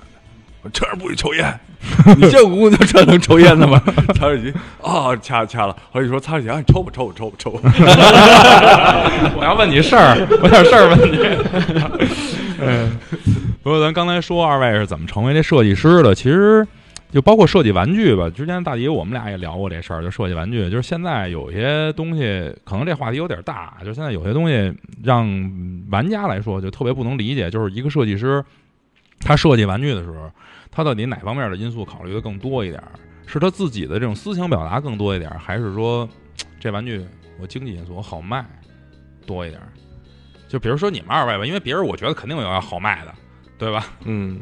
[0.63, 1.60] 我这儿不许抽烟，
[2.17, 3.82] 你见过公交车能抽烟的吗？
[4.15, 5.76] 曹主席啊，掐掐了。
[5.91, 7.72] 后来一说曹主席啊，你抽吧抽吧抽吧抽吧。
[9.36, 11.17] 我要问你事儿，我有点事儿问你。
[12.60, 12.98] 嗯，
[13.62, 16.65] 不过咱刚才说二位是怎么成为这设计师的，其实
[17.12, 18.30] 就包括设计玩具吧。
[18.30, 25.28] 之前大迪我们俩也聊过这事儿，就设计玩具，就是现在有些东西，可能这话题有点大，就是现在有些东西让
[25.91, 28.43] 玩家来说就特别不能理解，就是一个设计师
[29.19, 30.32] 他设计玩具的时候，
[30.73, 32.91] 他到底哪方面的因素考虑的更多一点儿？
[33.25, 36.07] 是他自己的这种思想表达更多一点儿，还是说
[36.59, 37.05] 这玩具
[37.39, 38.45] 我经济因素我好卖
[39.25, 39.69] 多一点儿？
[40.49, 43.13] 就比如说你们二位吧，因为别人我觉得肯定有要好卖的，
[43.57, 43.88] 对吧？
[44.03, 44.39] 嗯，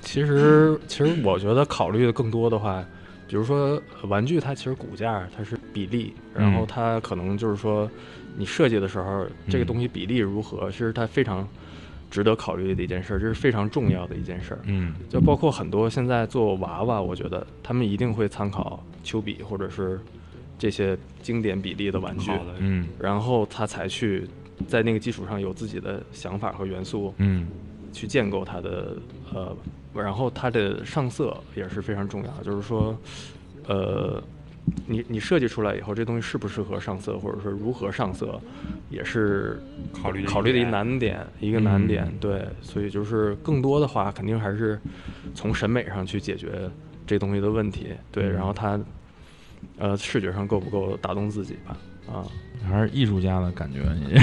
[0.00, 2.84] 其实其实我觉得考虑的更多的话，
[3.26, 7.90] 比如说玩具，它其实骨架它是比例，然后它可能就是说
[8.36, 11.48] 你设计的时候，这个东西比例如何，其实它非常
[12.14, 14.60] 值得考虑的一件事儿，这是非常重要的一件事儿。
[14.66, 19.98] 嗯就包括很多现在做娃娃，我觉得他们一定会参考丘比或者是
[20.56, 24.28] 这些经典比例的玩具，嗯然后他才去
[24.68, 27.48] 在那个基础上有自己的想法和元素，嗯
[27.92, 28.96] 去建构它的
[29.32, 29.56] 呃，
[29.92, 32.96] 然后它的上色也是非常重要，就是说，
[33.66, 34.22] 呃，
[34.86, 38.40] 你你设计出来以后，这东西适不适合上色，或者说如何上色，
[38.94, 39.60] 也是
[39.92, 42.04] 考虑考虑的一点难点，一个难点。
[42.04, 44.80] 嗯对，所以就是更多的话，肯定还是
[45.34, 46.70] 从审美上去解决
[47.06, 47.88] 这东西的问题。
[48.12, 48.78] 对，嗯然后它
[49.78, 51.76] 呃视觉上够不够打动自己吧？
[52.06, 52.24] 啊，
[52.68, 53.80] 还是艺术家的感觉。
[53.94, 54.16] 你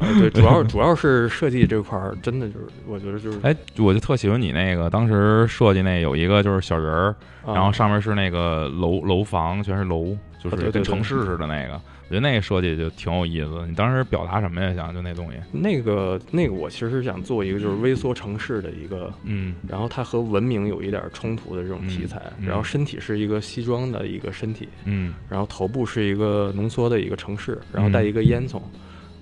[0.00, 11.80] 呃对，主要主要是设计这块儿，真的就是我觉得就是，哎，我就特喜欢你那个当时设计那有一个就是小人儿，啊然后上面是那个楼楼房，全是楼，就是跟城市似的那个。
[12.06, 13.66] 我觉得那个设计就挺有意思。
[13.66, 14.74] 你当时表达什么呀？
[14.74, 15.38] 想就那东西？
[15.50, 28.60] 那个那个，我其实是想做一个就是微缩城市的一个，嗯然后它和文明有一点冲突的这种题材，嗯嗯然后身体是一个西装的一个身体，嗯然后头部是一个浓缩的一个城市，然后带一个烟囱，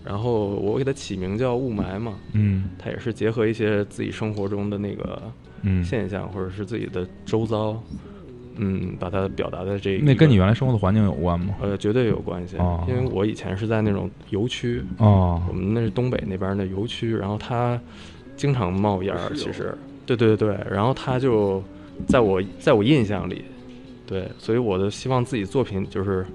[0.05, 5.23] 然后我给它起名叫雾霾嘛，嗯它也是结合一些自己生活中的那个
[5.63, 7.81] 嗯，现象或者是自己的周遭，
[8.57, 11.55] 嗯，把它表达在这个那跟你原来生活的环境有关吗？
[11.63, 17.81] 呃绝对有关系，哦因为我以前是在那种油区，哦我们那是东北那边的油区，然后它
[18.37, 21.63] 经常冒烟儿，其实，对对对，然后它就
[22.09, 23.45] 在我在我印象里，
[24.05, 26.27] 对，所以我的希望自己作品就是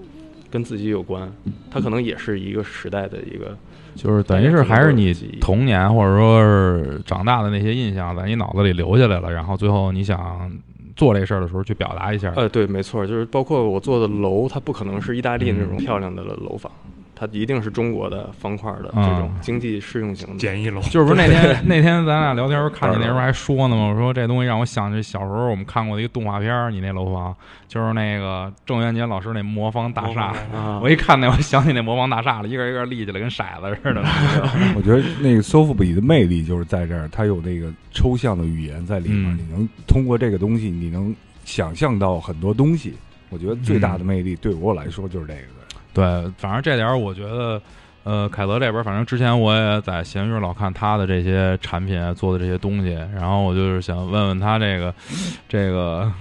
[0.58, 1.32] 跟自己有关，
[1.70, 3.56] 它可能也是一个时代的一个，
[3.94, 10.52] 就是等于是还是你童年或者说是长大的那些印象在你脑子里留下来了，然后最后你想
[10.96, 12.34] 做这事儿的时候去表达一下。
[12.36, 16.72] 呃，对，没错，就是包括我做的楼，它不可能是意大利那种漂亮的楼房，
[17.20, 20.38] 它一定是中国的方块的这种嗯经济适用型的。
[20.38, 23.88] 简易楼，就是不是那天 那天咱俩聊天时候看你那时候还说呢吗？
[23.88, 27.36] 我说这东西让我想起小时候我们看过的一个动画片，你那楼房
[27.68, 30.34] 就是那个郑渊洁老师那魔方大厦。
[30.54, 34.04] 啊我，一看那，我想起那魔方大厦了，一个一个立起来跟骰子似的。
[34.78, 42.94] 我觉得那个搜狐笔的魅力就是在这儿，它有那个抽象的语言在里面，嗯你能通过这个东西，你能想象到很多东西。
[43.30, 45.42] 我觉得最大的魅力对我来说就是这个。
[45.98, 47.60] 对，反正这点我觉得，
[48.04, 54.94] 呃，凯泽这边，反正之前我也在闲鱼老看他的这些产品做的这些东西，然后我就是想问问他这个
[55.50, 56.12] 这个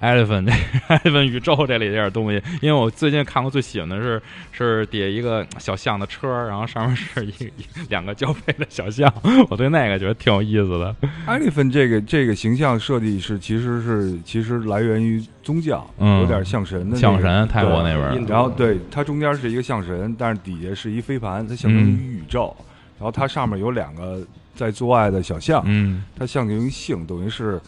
[0.00, 0.52] Elephant 这
[0.96, 9.12] Elephant 宇宙这里这点东西，因为我最近看过最喜欢的是是底下一个小象的车，然后上面是一一两个交配的小象，
[9.50, 10.96] 我对那个觉得挺有意思的。
[11.26, 22.56] Elephant 这个这个形象设计是其实是其实来源于宗教，嗯有点像神的那个象神泰国那边然后对它中间是一个象神，但是底下是一飞盘，它象征于宇宙。
[22.98, 24.20] 然后它上面有两个
[24.54, 27.58] 在做爱的小象，嗯它象征于性，等于是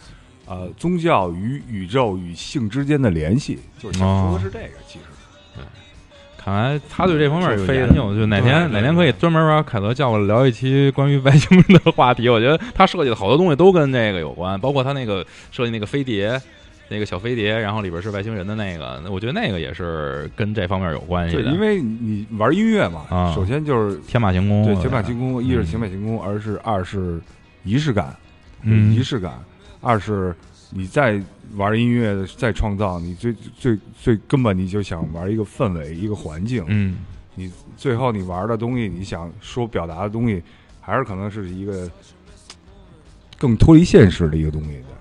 [0.46, 4.74] 呃宗教与宇宙与性之间的联系，就是想说的是这个。
[4.86, 5.04] 其实。
[6.44, 12.28] 看来他对这方面有研究，就哪天对对哪天可以专门把凯德叫过来聊一期关于外星人的话题。
[12.28, 16.36] 我觉得他设计的好多东西都跟这个有关，包括他那个设计那个飞碟，
[16.88, 21.52] 那个小飞碟，然后里边是外星人的那个，我觉得那个也是跟这方面有关系对，的。
[21.52, 23.32] 因为你玩音乐嘛，啊。
[23.32, 27.20] 首先就是天马行空，对天马行空，一是嗯天马行空，而是二是
[27.62, 28.16] 仪式感，
[28.62, 28.92] 嗯。
[28.92, 29.34] 仪式感，
[29.82, 30.34] 二是
[30.70, 31.20] 你在
[31.56, 36.96] 玩音乐再创造，你最最最根本你就想玩一个氛围，一个环境，嗯
[37.34, 40.42] 你最后你玩的东西，你想说表达的东西，
[40.80, 41.90] 还是可能是一个
[43.38, 44.91] 更脱离现实的一个东西的。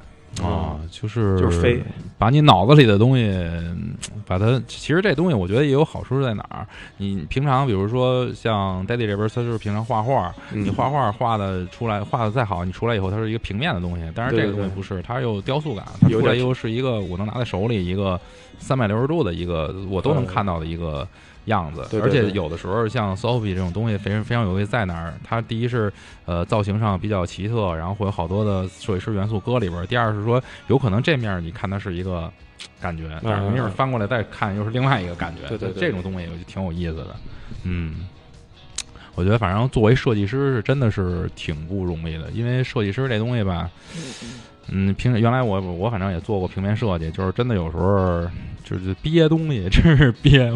[0.41, 1.83] 啊，就是就是飞，
[2.17, 3.93] 把你脑子里的东西，嗯
[4.25, 6.65] 把它其实这东西我觉得也有好处在哪儿？
[6.97, 18.19] 你平常比如说像 Daddy 这边，他就是平常画画，嗯你画画画的出来，画的再好，你出来以后它是一个平面的东西，但是这个东西不是，它有雕塑感，它出来又是一个我能拿在手里一个
[18.57, 21.05] 三百六十度的一个我都能看到的一个
[21.45, 25.13] 样子，对对对而且有的时候像 Sophie 这种东西非常非常有意思在哪儿？
[25.23, 25.91] 它第一是
[26.25, 32.31] 呃造型上比较奇特，然后会有好多的设计师元素搁里边；第二是说有可能这面你看它是一个
[32.79, 35.47] 感觉，但是没准儿翻过来再看又是另外一个感觉。
[35.47, 37.15] 对对对这种东西我就挺有意思的。
[37.63, 38.07] 嗯，
[39.15, 43.69] 我觉得反正作为设计师是真的是挺不容易的，因为设计师这东西吧，
[44.71, 48.25] 嗯，平时原来我我反正也做过平面设计，就是真的有时候
[48.63, 50.51] 就是憋东西，真是憋。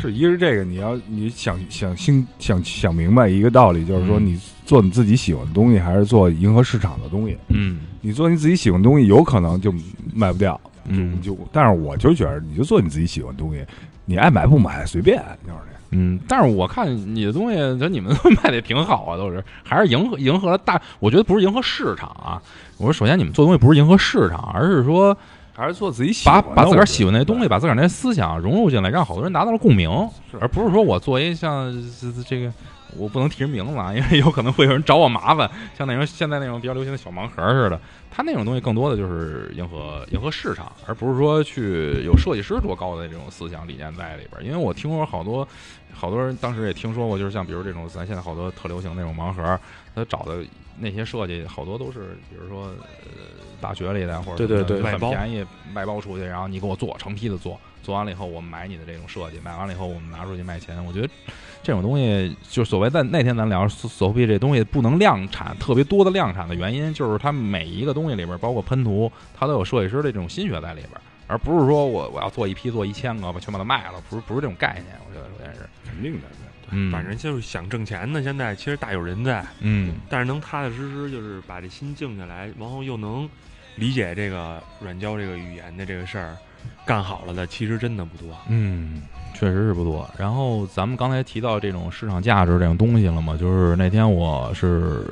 [0.00, 7.36] 是一是这个，你要你想想清想想明白一个道理，就是说嗯你做你自己喜欢的东西，还是做迎合市场的东西。
[7.48, 9.74] 嗯你做你自己喜欢的东西，有可能就
[10.14, 13.64] 卖不掉，嗯就但是我就觉得，你就做你自己喜欢的东西，
[14.04, 15.79] 你爱买不买随便，就是这。
[15.90, 22.40] 嗯，但是我看你的东西，就你们卖的也挺好啊，都是 还是迎合迎合了大，我觉得不是迎合市场啊。
[22.78, 25.16] 我说首先你们做东西不是迎合市场，而是说
[25.52, 26.62] 还是做自己喜把欢把。
[26.62, 29.90] 把自个儿喜欢那些东西，把自个儿那思想融入进来，让好多人达到了共鸣，
[30.38, 32.52] 而不是说我做一像这这个，
[32.96, 44.44] 我不能提人名字啊，因为有可能会有人找我麻烦，像那种现在那种比较流行的小盲盒似的，它那种东西更多的就是迎合迎合市场，而不是说去有设计师多高的这种思想理念在里边。
[44.44, 45.46] 因为我听说好多
[45.92, 49.58] 好多人当时也听说过，就是像比如这种咱现在好多特流行那种盲盒，
[49.94, 50.44] 他找的
[50.78, 53.10] 那些设计好多都是比如说呃
[53.60, 60.82] 大学里的或者对对对很便宜外包出去，然后你给我做成批的做，做完了以后我们买你的这种设计，买完了以后我们拿出去卖钱。
[60.84, 61.08] 我觉得
[61.62, 70.92] 这种东西就所谓在那天咱聊索菲这东西不能量产特别多的量产的原因，就是它每一个东西里边，包括喷涂，它都有设计师的这种心血在里边，
[71.26, 74.96] 而不是说我我要做一批做一千个，把全把它卖了，不是不是这种概念。
[75.08, 76.26] 我觉得首先是，肯定的。
[76.72, 83.28] 嗯，反正就是想挣钱呢，现在其实大有人在，嗯但是能踏踏实实就是把这心静下来，然后又能
[83.74, 86.36] 理解这个软胶这个语言的这个事儿，
[86.86, 88.36] 干好了的其实真的不多。
[88.48, 89.02] 嗯，
[89.34, 90.08] 确实是不多。
[90.18, 95.04] 然后咱们刚才提到这种市场价值这种东西了嘛，就是那天我是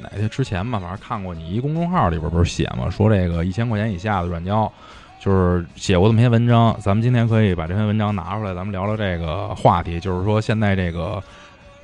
[0.00, 4.70] 哪天之前吧，反正看过你一公众号里边不是写嘛，说这个一千块钱以下的软胶。
[5.20, 10.00] 就是写过这么篇文章，咱们今天可以把这篇文章拿出来，咱们聊聊这个话题。
[10.00, 11.22] 就是说，现在这个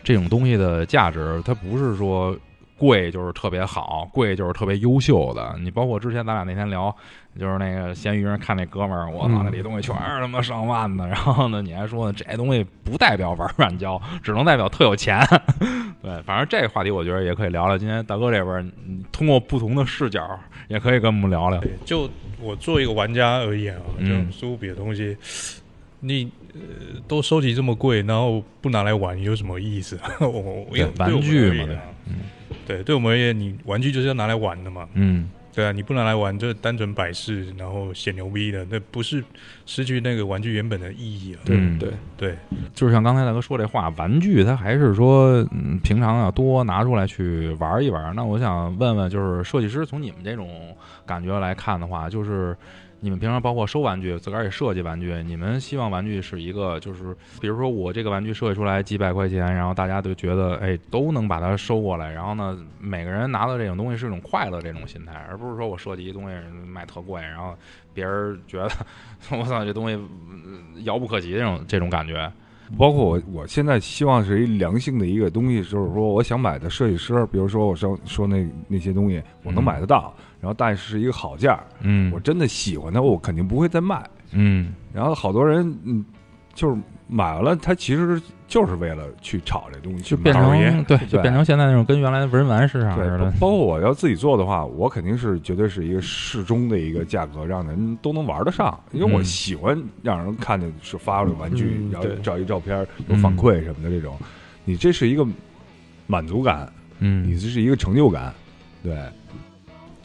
[0.03, 2.37] 这种东西的价值，它不是说
[2.77, 5.55] 贵就是特别好，贵就是特别优秀的。
[5.63, 6.93] 你包括之前咱俩那天聊，
[7.39, 11.07] 就是那个闲鱼上看那哥们儿，我操，嗯那里东西全是他妈上万的。
[11.09, 15.21] 然后呢，你还说呢，这东西不代表玩软胶，只能代表特有钱。
[16.03, 17.79] 对，反正这个话题我觉得也可以聊聊。
[17.79, 21.63] 今天大哥这边，嗯通过不同的视角，也可以跟我们聊聊。
[21.85, 25.17] 就我作为一个玩家而言啊，这种嗯苏比的东西，
[26.01, 26.61] 你呃
[27.07, 29.99] 都收集这么贵，然后不拿来玩，有什么意思？
[30.21, 31.79] 我我因为对玩具嘛对
[32.67, 34.89] 对，对我们而言，你玩具就是要拿来玩的嘛。
[34.95, 39.25] 嗯对啊，你不能来玩，就单纯摆饰，然后显牛逼的，那不是
[39.67, 41.41] 失去那个玩具原本的意义了。
[41.47, 42.39] 嗯对，对，
[42.75, 48.15] 就是像刚才大哥说这话，玩具它还是说，嗯，平常要多拿出来去玩一玩。
[48.15, 52.57] 那我想问问，就是设计师从你们这种感觉来看的话，就是
[53.01, 67.55] 你们平常包括收玩具，自个儿也设计玩具，你们希望玩具是一个，就是比如说我这个玩具设计出来几百块钱，然后大家都觉得哎都能把它收过来，然后呢每个人拿到这种东西是一种快乐这种心态，而不是说我设计一东西卖特贵，然后
[67.95, 68.71] 别人觉得
[69.31, 69.99] 我操这东西
[70.85, 72.31] 遥不可及这种这种感觉。
[72.77, 82.11] 包括我，我现在希望是一良性的一个东西，就是说我想买的设计师，比如说我说说那那些东西，我能买得到，然后但是是一个好价，嗯。
[82.13, 84.03] 我真的喜欢它，我肯定不会再卖。
[84.33, 84.73] 嗯。
[84.93, 86.05] 然后好多人，嗯，
[86.55, 93.31] 就是买完了，他其实就是为了去炒这东西，就变成对，就变成现在那种跟原来的文玩市场对似的，。
[93.41, 93.49] 包。
[93.51, 98.79] 括我要自己做的话，我肯定是绝对是一个适中的一个价格，让人都能玩得上。
[98.93, 99.25] 因为我嗯。
[99.25, 104.17] 喜欢让人看见是发了玩具，然后照一照片有反馈什么的这种，
[104.65, 105.27] 你这是一个
[106.07, 107.27] 满足感，嗯。
[107.29, 108.33] 你嗯这是一个成就感，
[108.83, 108.97] 对，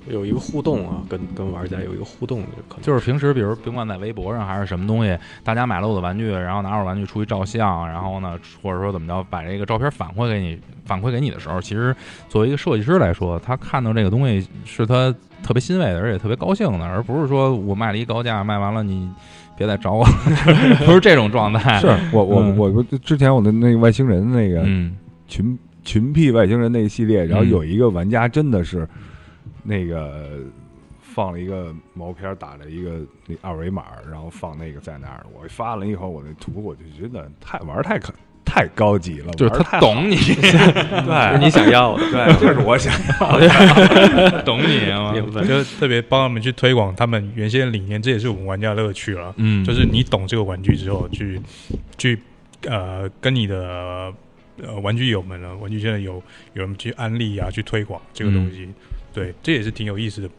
[0.10, 11.96] 有一个互动啊，跟跟玩家有一个互动，可能就是平时，比如甭管在微博上还是什么东西，大家买了我的玩具，然后拿着玩具出去照相，然后呢，或者说怎么着，把这个照片反馈给你，反馈给你的时候，其实
[12.30, 19.10] 作为一个设计师来说，他看到这个东西是他特别欣慰的，而且特别高兴的，而不是说我卖了一高价，卖完了你
[19.58, 20.06] 别再找我，
[20.86, 21.80] 不是这种状态。
[21.80, 22.58] 是我我嗯。
[22.58, 24.96] 我我之前我的那个外星人那个嗯。
[25.28, 27.50] 群群 P 外星人那一系列，然后嗯。
[27.50, 28.88] 有一个玩家真的是
[29.64, 30.40] 那个
[31.02, 35.26] 放了一个毛片，打了一个那二维码，然后放那个在那儿。
[35.34, 38.14] 我发了以后，我那图我就觉得太玩太可
[38.46, 42.04] 太高级了，就是他懂你， 是对你想要的。
[42.12, 44.44] 对，就是我想要的。
[44.44, 45.14] 懂你嘛。
[45.48, 49.34] 就特别帮他们去推广他们原先的理念，这也是我们玩家的乐趣了。
[49.38, 51.42] 嗯，就是你懂这个玩具之后，去
[51.98, 52.20] 去
[52.68, 54.14] 呃跟你的
[54.62, 56.22] 呃玩具友们呢，玩具圈的有
[56.54, 58.70] 有人去安利啊，去推广这个东西，
[59.14, 60.30] 对，这也是挺有意思的。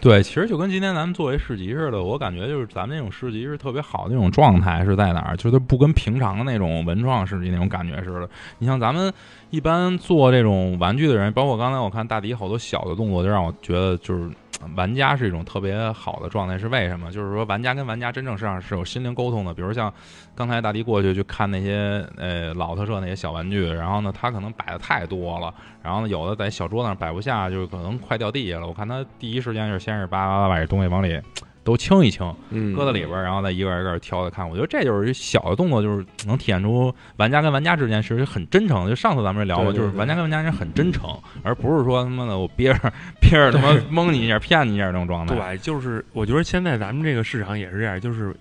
[0.00, 5.36] 对，其实就跟今天咱们作为市集似的，我感觉就是咱们那种市集是特别好的那种状态是在哪儿？
[5.36, 8.28] 就是不跟平常的那种文创市集那种感觉似的。
[8.58, 9.12] 你像咱们
[9.50, 14.28] 一般做这种玩具的人，包括刚才我看大迪好多小的动作，就让我觉得就是
[14.76, 16.58] 玩家是一种特别好的状态。
[16.58, 17.10] 是为什么？
[17.10, 19.54] 就是说玩家跟玩家真正上是有心灵沟通的。
[19.54, 19.92] 比如像
[20.34, 25.52] 刚才大迪过去去看那些呃老特摄那些小玩具，然后呢，他可能摆的太多了。
[25.82, 28.66] 然后呢，有的在小桌子上摆不下，就可能快掉地下了。
[28.66, 31.20] 我看他第一时间是先是叭叭叭把这东西往里
[31.68, 34.48] 都清一清，嗯，搁在里边儿，然后再一个一个挑着看。
[34.48, 38.88] 我觉得这就是一小的动作，就是能体现出玩家跟玩家之间其实很真诚。
[38.88, 42.90] 就上次咱们聊过，就是玩家跟玩家是很真诚，而不是说他妈的我憋着
[43.20, 45.34] 憋着他妈蒙你一下、骗你一下这种状态。
[45.34, 48.34] 对，就是我觉得现在咱们这个市场也是这样，就是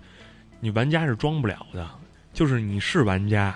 [0.61, 1.85] 你玩家是装不了的，
[2.31, 3.53] 就是你是玩家，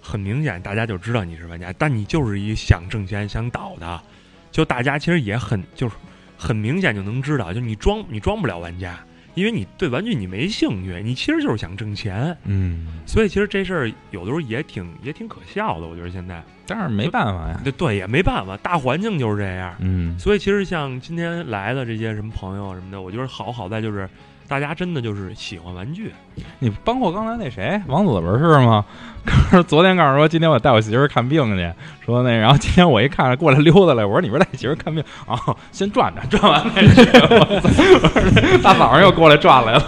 [0.00, 4.00] 很明显大家就知道你是玩家，但你就是一想挣钱想倒的，
[4.50, 5.94] 就大家其实也很就是
[6.44, 8.98] 很明显就能知道，就你装你装不了玩家，
[9.34, 16.42] 因为你对玩具你没兴趣，你其实就是想挣钱，嗯，所以其实这事儿有的时候也挺也挺可笑的，我觉得现在。
[16.66, 17.60] 但是没办法呀。
[17.64, 24.08] 对对也没办法，大环境就是这样，嗯，所以其实像今天来的这些什么朋友什么的，我觉得好好在就是
[24.46, 26.12] 大家真的就是喜欢玩具，
[26.58, 28.84] 你包括刚才那谁王子不是吗？
[29.66, 31.72] 昨天告诉说今天我带我媳妇看病去，
[32.04, 35.38] 说那然后今天我一看过来溜达来，我说你不是带媳妇看病啊？
[35.72, 38.58] 先转转 转完再去。
[38.62, 39.82] 大早上又过来转来了。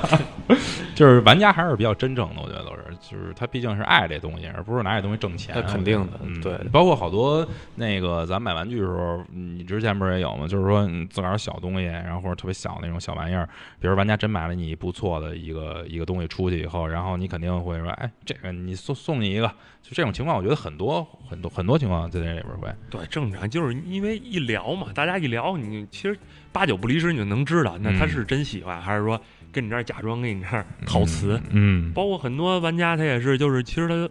[0.95, 5.55] 就是玩家还是比较真正的，我觉得都是，就是他毕竟是爱这东西，而不是拿这东西挣钱。
[5.55, 10.47] 那肯定的嗯，对包括好多那个咱买玩具的时候，你之前不是也有吗？
[10.47, 13.49] 就是说你自个儿小东西，然后或者特别小那种小玩意儿，
[13.81, 19.47] 比如玩家真买了你不错的一个一个东西出去以后，然后你肯定会说，哎，这个你送送你一个，
[19.83, 22.69] 就这种情况，我觉得很多很多很多情况在这里边会。
[22.91, 26.19] 对，正常，就是因为一聊嘛，大家一聊，你其实
[26.53, 29.21] 八九不离十，你就能知道，那他嗯是真喜欢，还是说
[29.57, 31.41] 跟你这儿假装跟你这儿套词。
[31.49, 34.07] 嗯包括很多玩家，他也是，就是其实他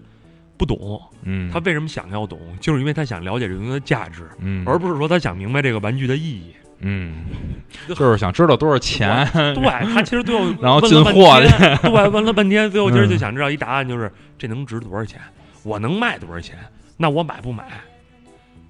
[0.57, 6.55] 不懂，嗯，他为什么想要懂，就是因为他想了解这东西的价值，嗯，而不是说他想明白这个玩具的意义。
[6.79, 7.25] 嗯，
[7.87, 13.19] 就是想知道多少钱，对他其实最后 然后问了半进货天对，问了半天，最后其实就嗯。
[13.19, 15.21] 想知道一答案，就是这能值多少钱，
[15.63, 16.57] 我能卖多少钱，
[16.97, 17.65] 那我买不买？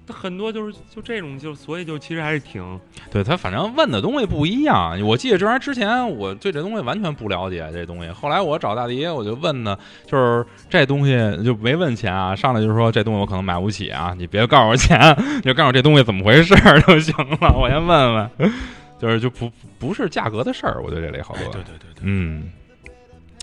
[0.06, 2.78] 他很多就是就这种，就所以就其实还是挺
[3.10, 5.00] 对他反正问的东西不一样。
[5.02, 8.10] 我记得这玩意儿之前我对这东西完全不了解，这东西。
[8.10, 9.76] 后来我找大迪，我就问呢，
[10.06, 14.98] 就是这东西就没问钱啊，上来就说这东西我可能买不起啊，你别告诉我钱，
[15.36, 18.30] 你 就告诉我这东西怎么回事儿就行了，我先问问。
[18.98, 21.44] 就是就不不是价格的事儿，我觉得这里好多。
[21.52, 22.50] 对对对对，嗯，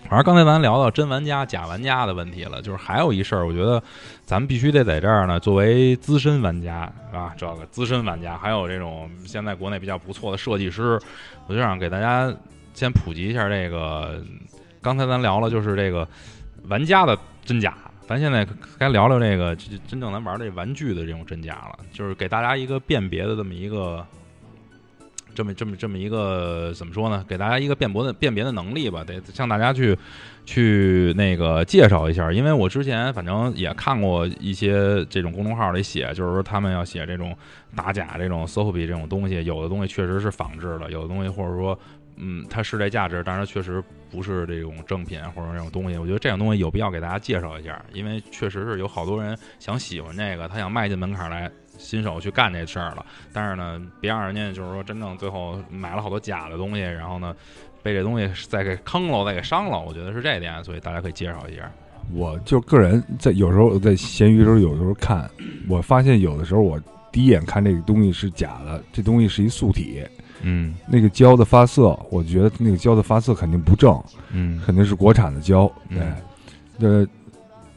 [0.08, 3.82] 反正刚才咱聊到真玩家、假玩家的问题了，就是还有一事儿，我觉得
[4.24, 11.00] 咱们必须得在这儿呢，作为资深玩家啊，这个资深玩家，还有这种现在国内比较不错的设计师，
[11.46, 12.32] 我就想给大家
[12.74, 14.22] 先普及一下这个。
[14.80, 16.06] 刚才咱聊了，就是这个
[16.68, 17.74] 玩家的真假。
[18.06, 18.46] 咱现在
[18.78, 24.06] 该聊聊这个真真正咱玩这玩具的这种真假了，就是给大家一个辨别的这么一个
[25.34, 27.24] 这么这么这么一个怎么说呢？
[27.28, 29.96] 给大家一个辨别的辨别的能力吧，得向大家去
[30.46, 32.32] 去那个介绍一下。
[32.32, 37.36] 因为我之前反正也看过一些这种公众号里写，就是说他们要写这种
[37.74, 41.78] 打假这种 SOP 这种东西，有的东西确实是仿制的，有的东西或者说
[42.16, 45.98] 嗯它是这价值，但是确实不是这种正品或者这种东西。
[45.98, 51.50] 我觉得这种东西有必要给大家介绍一下，因为确实是有好多人想喜欢这个，他想迈进门槛来。
[51.78, 57.34] 新手去干这事儿了，但是呢，别让人家就是说真正最后买了好多假的东西，然后呢，
[57.82, 59.80] 被这东西再给坑了，再给伤了。
[59.80, 61.70] 我觉得是这点，所以大家可以介绍一下。
[62.12, 65.30] 我就个人在有时候在闲鱼的时候，有的时候看，
[65.68, 66.78] 我发现有的时候我
[67.10, 70.02] 第一眼看这个东西是假的，这东西是一素体，
[70.42, 70.74] 嗯。
[70.86, 74.02] 那个胶的发色，我觉得那个胶的发色肯定不正，
[74.32, 74.60] 嗯。
[74.66, 76.02] 肯定是国产的胶，对，
[76.86, 77.06] 呃，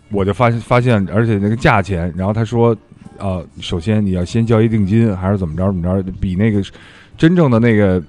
[0.09, 2.75] 我就发现发现，而且那个价钱，然后他说，
[3.20, 6.63] 呃，首先你要先交一定金，还是怎么着怎么着，比那个
[7.18, 8.01] 真正的那个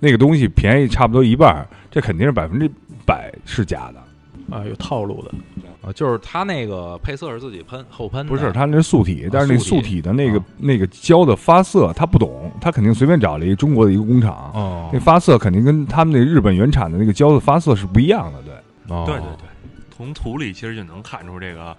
[0.00, 2.70] 那个东西便宜差不多一半，这肯定是百分之
[3.06, 4.56] 百是假的。
[4.56, 5.30] 啊，有套路的。
[5.82, 9.82] 啊，就是他那个配色是自己喷后喷的，不是，它那是塑体，但是那素体。
[9.82, 10.44] 塑体的那个啊。
[10.58, 14.90] 那个胶的发色，他不懂，他肯定随便找了一个中国的一个工厂，哦。
[14.92, 18.54] 那发色肯定跟他们那日本原产的那个胶的发色是不一样的，对。
[18.88, 19.04] 哦。
[19.06, 19.48] 对对对，
[19.94, 21.76] 从图里其实就能看出这个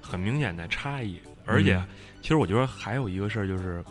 [0.00, 1.84] 很明显的差异，而且、嗯
[2.20, 3.82] 其实我觉得还有一个事儿就是，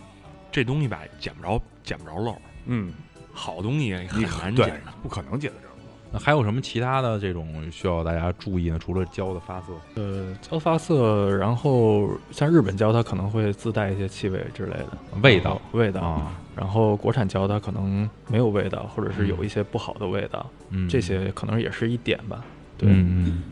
[0.51, 2.93] 这东西吧捡不着捡不着漏，嗯，
[3.34, 4.93] 好东西很难捡的。
[5.01, 5.67] 不可能捡得着。
[6.11, 8.80] 那还有什么其他的这种需要大家注意呢？
[8.80, 14.88] 除了胶的发色，呃，胶发色，然后像日本胶，它可能会自带一些气味之类的
[15.21, 16.01] 味道味道。
[16.01, 22.43] 啊，然后国产胶它可能没有味道，或者是有一些不好的味道，嗯，这些可能也是一点吧。
[22.75, 22.89] 对，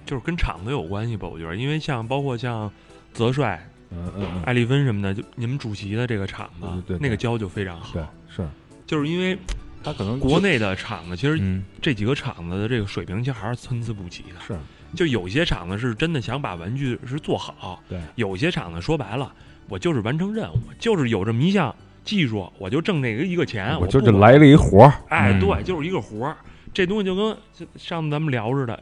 [0.03, 2.71] 就是跟厂子有关系吧，我觉得，因为像包括像
[3.13, 7.94] 泽帅、嗯嗯嗯，艾丽芬什么的，就你们主席的这个厂子，对对对那个胶就非常好。
[7.94, 8.48] 对，是。
[8.86, 9.38] 就是因为
[9.84, 11.64] 它可能国内的厂子，其实嗯。
[11.82, 14.40] 这几个厂子的这个水平其实还是参差不齐的。
[14.46, 14.58] 是。
[14.96, 19.34] 就有些厂子是真的想把玩具是做好，对，有些厂子说白了，
[19.68, 21.76] 我就是完成任务，就是有这么一项
[22.06, 25.40] 技术，我就挣这个一个钱，我就这来了一活儿，哎，嗯。
[25.42, 26.38] 对，就是一个活儿。
[26.74, 27.36] 这东西就跟
[27.76, 28.82] 上次咱们聊似的，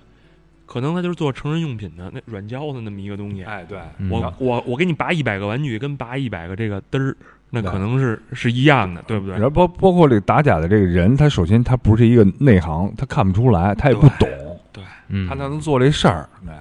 [0.66, 3.44] 可能它就是做成人用品的那软胶的那么一个东西。
[3.44, 4.10] 哎，对，嗯。
[4.10, 7.16] 我我我给你拔一百个玩具，跟拔一百个这个嘚儿，
[7.52, 9.20] 那可能是是一样的，对。
[9.20, 9.34] 不对？
[9.34, 9.44] 然？
[9.44, 14.30] 后包包括这个打假的这个人，他首先他不是一个内行，他看不出来，他也不懂，
[14.74, 14.84] 对，
[15.28, 16.28] 他才能做这事儿。
[16.44, 16.54] 对，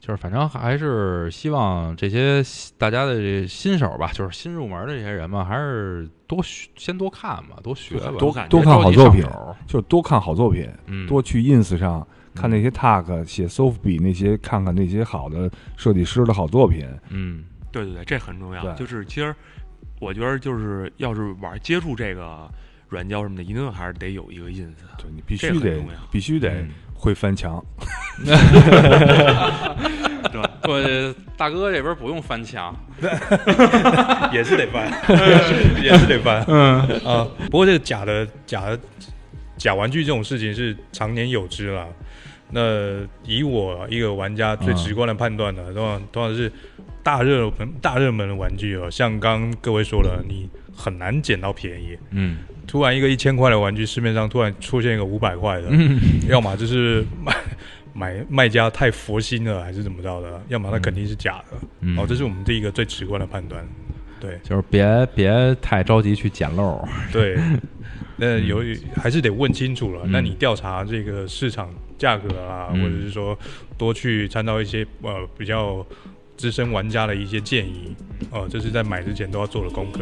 [0.00, 2.42] 就是反正还是希望这些
[2.78, 9.24] 大家的这新手吧，就是新入门的这些人嘛，还是多学，先多看吧，多学吧，多看多看好作品
[9.66, 12.06] 就多看好作品，嗯，多去 ins 上
[12.36, 16.86] 看那些 Tak 写 soft 笔那些，看看那些好的设计师的好作品。
[17.10, 18.72] 嗯对对对，这很重要。
[18.74, 19.34] 就是其实
[20.00, 22.48] 我觉得就是要是玩接触这个
[22.88, 24.74] 软胶什么的，一定还是得有一个 ins。
[24.98, 27.62] 对你必须得必须得嗯会翻墙，
[30.68, 32.74] 我大哥这边不用翻墙，
[34.32, 34.90] 也是得翻，
[35.82, 36.42] 也是得翻。
[36.48, 38.80] 嗯啊，不过这个假的假的
[39.58, 41.86] 假玩具这种事情是常年有之啦。
[42.50, 46.50] 那以我一个玩家最直观的判断呢，通常通常是
[47.02, 51.98] 大热门大热门的玩具哦，像刚各位说的，你很难捡到便宜。
[52.10, 52.38] 嗯。
[52.66, 56.00] 突然一个一千块的玩具，市面上突然出现一个五百块的，嗯。
[56.28, 57.34] 要么就是卖
[57.92, 61.58] 买卖家太佛心了，还是怎么着的，要么那肯定是假的。
[61.80, 61.96] 嗯。
[61.98, 63.66] 哦，这是我们第一个最直观的判断。
[64.18, 64.38] 对。
[64.42, 67.38] 就是别别太着急去捡漏，对，
[68.16, 70.00] 那由于还是得问清楚了。
[70.04, 73.38] 嗯那你调查这个市场价格啊，嗯或者是说
[73.76, 75.84] 多去参照一些呃比较
[76.36, 77.94] 资深玩家的一些建议，
[78.30, 80.00] 哦、这是在买之前都要做的功课。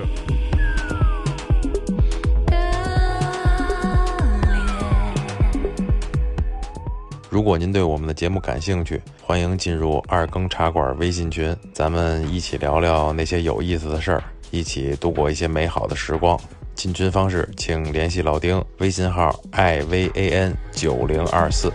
[7.30, 16.38] 如果您对我们的节目感兴趣，欢迎进入二更茶馆微信群，咱们一起聊聊那些有意思的事儿，一起度过一些美好的时光。
[16.84, 21.72] 进群方式，请联系老丁，微信号 i v a n 九零二四。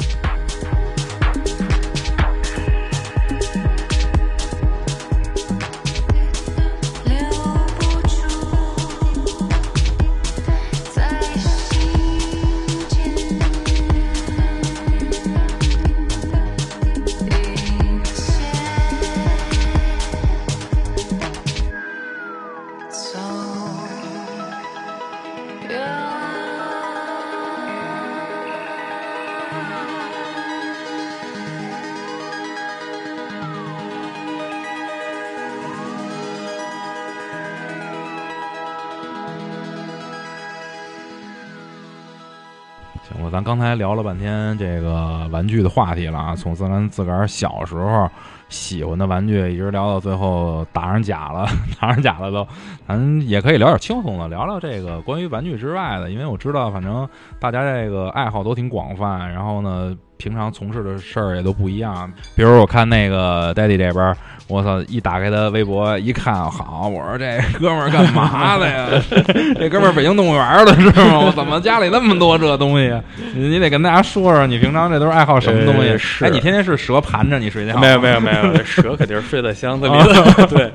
[43.80, 48.08] 聊了半天这个玩具的话题了啊，从咱自个儿小时候
[48.50, 51.48] 喜欢的玩具，一直聊到最后打上假了，
[51.80, 52.48] 打上假了都，
[52.88, 57.08] 咱也可以聊点轻松的，聊聊这个关于玩具之外的，因为我知道反正
[57.40, 62.12] 大家这个爱好都挺广泛，然后呢，平常从事的事儿也都不一样。
[62.36, 64.14] 比如我看那个 Daddy 这边，
[64.48, 68.90] 我操，一打开他微博一看，好，我说这哥们儿干嘛的呀？
[69.58, 71.20] 这哥们儿北京动物园的是吗？
[71.22, 72.94] 我怎么家里那么多这东西？
[73.34, 75.92] 你你得跟大家说说，你平常这都是爱好什么东西？
[76.26, 77.78] 哎，你天天是蛇盘着你睡觉？
[77.80, 80.48] 没有没有没有，这蛇肯定是睡在箱子里的。
[80.48, 80.70] 对，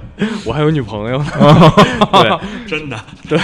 [0.47, 1.26] 我还有女朋友呢。
[2.12, 2.30] 对，
[2.66, 3.38] 真的，对，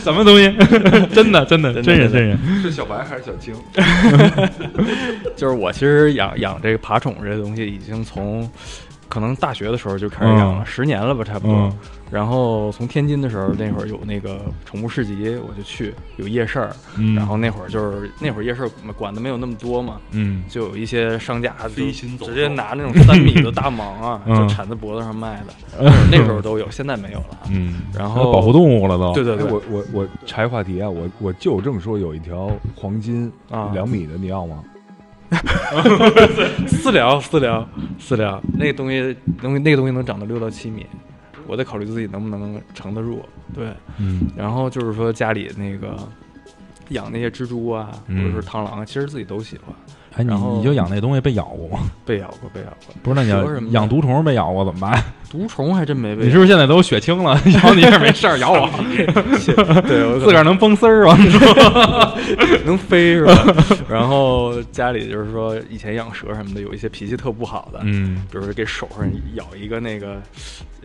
[0.00, 0.54] 什么东西？
[1.12, 2.38] 真的真的真人真人。
[2.62, 3.52] 是小白还是小青？
[5.36, 8.48] 就是我其实养养这个爬宠这个东西，已经从
[9.08, 11.54] 可能大学的时候就开始养了，嗯十年了吧，差不多。
[11.56, 11.78] 嗯
[12.10, 16.74] 然后从天津的时候，那会儿有那个宠物市集，我就去，有夜市儿。
[16.96, 21.84] 嗯，然后那会儿就是那会儿夜市管的没有那么多嘛，嗯就有一些商家就
[22.24, 25.90] 直接拿那种三米的大蟒啊， 嗯就缠在脖子上卖的。
[26.10, 27.38] 那时候都有，现在没有了。
[27.50, 29.10] 嗯，然后保护动物了都。
[29.10, 34.62] 哎，对对对，我我我岔一话题啊，我我就这么说有一条黄金啊两米的，你要吗？
[36.68, 40.86] 私聊私聊私聊，那个东西东西那个东西能长到六到七米，
[41.46, 43.24] 我得考虑自己能不能承得住。
[43.54, 44.22] 对，嗯。
[44.36, 45.96] 然后就是说家里那个
[46.90, 49.74] 养那些蜘蛛啊，或嗯者是螳螂啊，其实自己都喜欢，
[50.16, 51.84] 哎，你然后你就养那东西被咬过吗？
[52.06, 52.94] 被咬过被咬过。
[53.02, 55.02] 不是，那你要蛇什么的养毒虫被咬过怎么办？
[55.30, 57.38] 毒虫还真没被你是不是现在都血清了？
[57.62, 58.70] 咬你也没事儿，咬我，
[59.86, 61.18] 对，我自个儿能崩丝儿啊？
[62.64, 63.34] 能飞是吧？
[63.90, 70.22] 然后家里就是说以前养蛇什么的，有一些脾气特不好的，嗯比如说给手上咬一个那个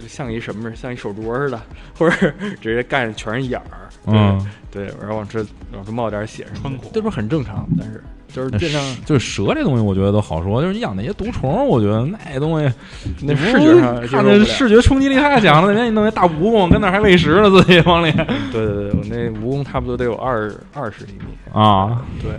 [0.08, 1.62] 像一什么像一手镯似的，
[1.98, 5.40] 或者直接盖上全是眼儿，嗯，对，然后往这
[5.74, 7.68] 往这冒点血什么的，穿孔这不是很正常？
[7.80, 8.04] 但是
[8.34, 10.62] 就是那尽量是就是蛇这东西，我觉得都好说。
[10.62, 12.74] 就是你养那些毒虫，我觉得那东西
[13.22, 15.68] 那视觉上看着视觉冲击力太强了。
[15.68, 18.12] 那边你弄那大蜈蚣跟那儿还喂食呢，自己往里
[18.52, 22.32] 对对对，我那蜈蚣差不多得有二二十厘米，啊，对，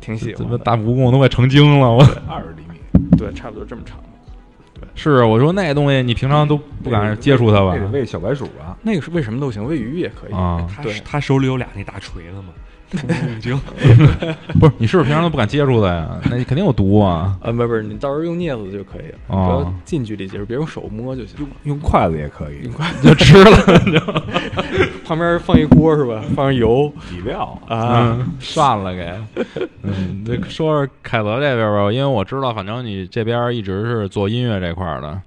[0.00, 1.90] 挺挺喜欢大蜈蚣都快成精了。
[1.90, 3.98] 我二十厘米，对，差不多这么长。
[4.94, 7.80] 是啊我说那东西你平常都不敢接触它吧那？
[7.80, 8.76] 得喂小白鼠啊？
[8.82, 12.48] 那个是喂什么都行，喂鱼也可以啊对，他手里有俩那大锤子嘛，
[12.92, 13.58] 已 经
[14.60, 16.08] 不是，你是不是平常都不敢接触的呀？
[16.30, 17.36] 那你肯定有毒啊！
[17.42, 21.48] 啊，不是不是，你到时候用镊子就可以了，哦不要近距离接触，别用手摸就行用。
[21.64, 23.50] 用筷子也可以用，筷 就吃了
[25.04, 26.22] 旁边放一锅是吧？
[26.34, 27.58] 放上油底料。
[27.68, 29.12] 啊，嗯，了给。
[29.82, 35.20] 嗯，这说说凯泽这边吧，因为我知道，反正你这边一直是做音乐这块的，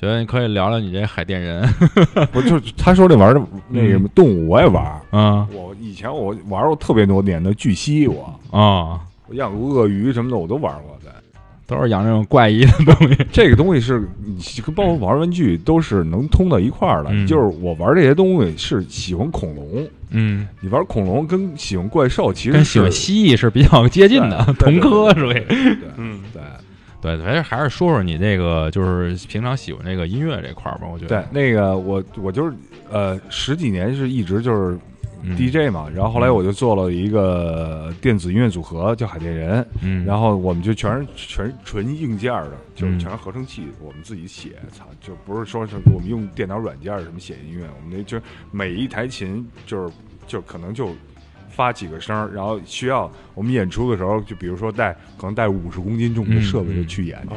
[0.00, 1.68] 觉得你可以聊聊你这海淀人。
[2.32, 3.34] 不，就是他说这玩
[3.68, 8.98] 那个动物我也玩啊，嗯我以前我玩过特别多年的巨蜥，我啊，
[9.28, 11.10] 我养过鳄鱼什么的我都玩过的。
[11.66, 13.16] 都是养这种怪异的东西。
[13.30, 14.40] 这个东西是你
[14.74, 17.10] 包括玩玩具都是能通到一块儿的。
[17.12, 25.34] 嗯就是我玩这些东西是喜欢恐龙，嗯，你玩恐龙跟喜欢怪兽其实跟喜欢蜥蜴是比较接近的，对对同科属于。
[25.34, 26.18] 对嗯，
[27.00, 30.86] 对对，反正还是说说你这个，就是平常喜欢这个音乐这块儿吧。
[30.86, 31.22] 我觉得。
[31.22, 32.54] 对，那个我我就是
[32.90, 34.78] 呃十几年是一直就是
[35.22, 35.36] 嗯。
[35.36, 42.98] DJ 嘛，然后后来我就做了一个电子音乐组合叫海淀人，嗯，然后我们就全是全是纯硬件的，就是嗯。
[42.98, 48.20] 全是合成器，我们自己写，操，就不是说是我们用电脑软件什么写音乐，我们那就
[48.50, 49.92] 每一台琴就是
[50.26, 50.90] 就可能就
[51.60, 57.20] 发几个声儿，然后需要我们演出的时候，就比如说带可能带五十公斤重的设备就去演。
[57.28, 57.36] 对，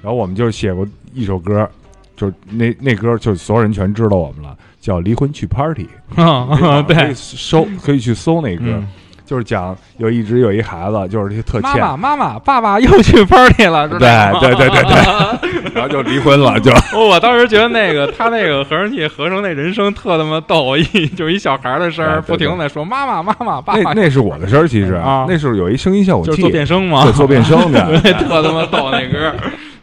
[0.00, 1.68] 然后我们就写过一首歌，
[2.14, 5.88] 就是那那歌就所有人全知道我们了，叫《离婚去 Party》。
[6.22, 8.86] 啊，可以对，搜可以去搜那歌，嗯
[9.26, 14.08] 就是讲有一直有一孩子，就是特欠，妈妈妈妈，爸爸又去 party 了，知对？
[14.40, 16.72] 对对对对， 然后就离婚了，就。
[16.94, 24.94] 哦我当时觉得那个他那个合成器合成那人声特他妈逗，一就是一小孩的声儿，不停的在说妈妈妈妈爸爸，那那是我的声儿，其实。
[24.94, 25.26] 啊。
[25.28, 27.02] 那是有一声音效果器，就是做变声嘛。
[27.04, 29.34] 对，做变声的， 对，特他妈逗那歌儿，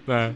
[0.08, 0.34] 对。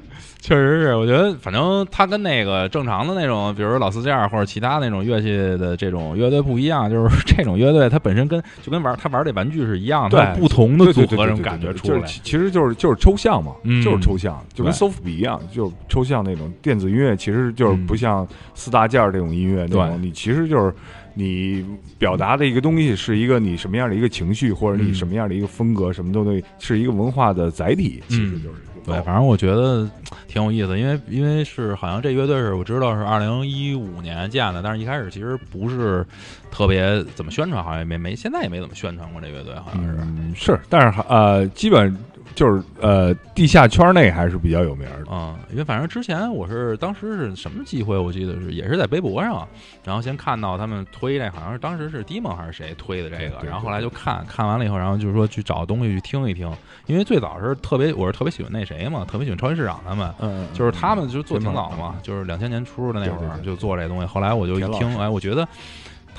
[0.48, 5.28] 确实是，我觉得反正他跟那个正常的那种，比如老四件儿或者其他那种乐器
[5.58, 12.00] 的这种乐队不一样，就是这种乐队它本身跟就跟玩他玩这玩具是一样的，对不同的组合这种感觉出来。
[12.00, 18.26] 就是其其实就是就是抽象嘛，嗯就是抽象，就跟 soft 比一样，就是抽象那种电子音乐，其实就是不像
[18.56, 20.74] 四大件儿这种音乐那种，对你其实就是
[21.14, 21.66] 你
[22.00, 28.56] 表达的一个东西是一个你什么样的一个情绪，或者你嗯什么样的一个风格，什么东西是一个文化的载体，其实就是
[28.88, 29.88] 对，反正我觉得
[30.28, 36.06] 挺有意思，因为因为是好像这乐队是我知道是二零一五年建的，但是一开始其实不是
[36.50, 39.98] 特别怎么宣传，好像也没没现在也没怎么宣传过这乐队，好像是。
[40.00, 41.96] 嗯，是，但是呃，基本
[42.36, 45.12] 就是呃地下圈内还是比较有名的。
[45.12, 49.48] 啊、因为反正之前我是当时是什么机会，我记得是也是在微博上，
[49.84, 56.52] 然后先看到他们推这，好像是当时是 d 蒙还是谁推的这个，然后后来就看看完了以后，然后就是说去找东西去听一听，
[56.86, 60.14] 因为最早是特别我是特别喜欢那谁嘛，特别喜欢超级市场他们。
[60.20, 64.06] 嗯，就是他们就做挺早嘛，就是两千年初的那会儿就做这东西。
[64.06, 65.48] 后来我就一听，哎，我觉得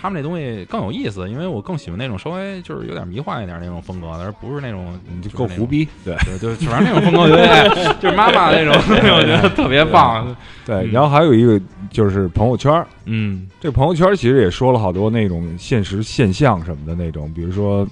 [0.00, 10.24] 他们这东西更有意思，因为我更喜欢那种稍微就是有点迷幻一点那种风格的，而不是那种你就够胡逼，对 对，就是反正那种风格，我觉得就是妈妈那种，我觉得特别棒。
[10.64, 10.76] 对。
[10.76, 17.86] 嗯然后还有一个就是朋友圈，嗯这朋友圈其实也说了好多那种现实现象什么的那种，比如说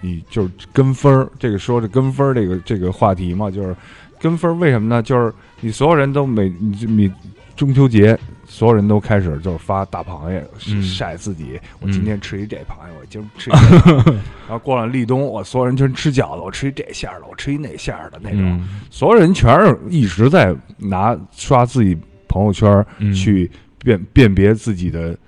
[0.00, 3.76] 你就是跟风儿，这个说这跟风儿这个这个话题嘛，就是
[4.24, 5.02] 跟风儿为什么呢？
[5.02, 7.12] 就是你所有人都每你你
[7.54, 8.18] 中秋节。
[8.46, 11.58] 所有人都开始就是发大螃蟹，嗯晒自己。
[11.80, 13.58] 我嗯今天吃一这螃蟹，我今儿吃一这
[13.90, 14.10] 螃蟹。
[14.12, 18.40] 然后过了立冬，我所有人全吃饺子，我吃一这馅儿的，我吃一那馅儿的那种。
[18.42, 21.98] 嗯所有人全是一直在拿刷自己
[22.28, 23.50] 朋友圈儿嗯去
[23.82, 25.18] 辨辨别自己的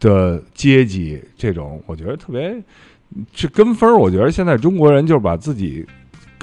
[0.00, 2.56] 的阶级，这种我觉得特别
[3.34, 3.94] 这跟风儿。
[3.94, 5.84] 我觉得现在中国人就是把自己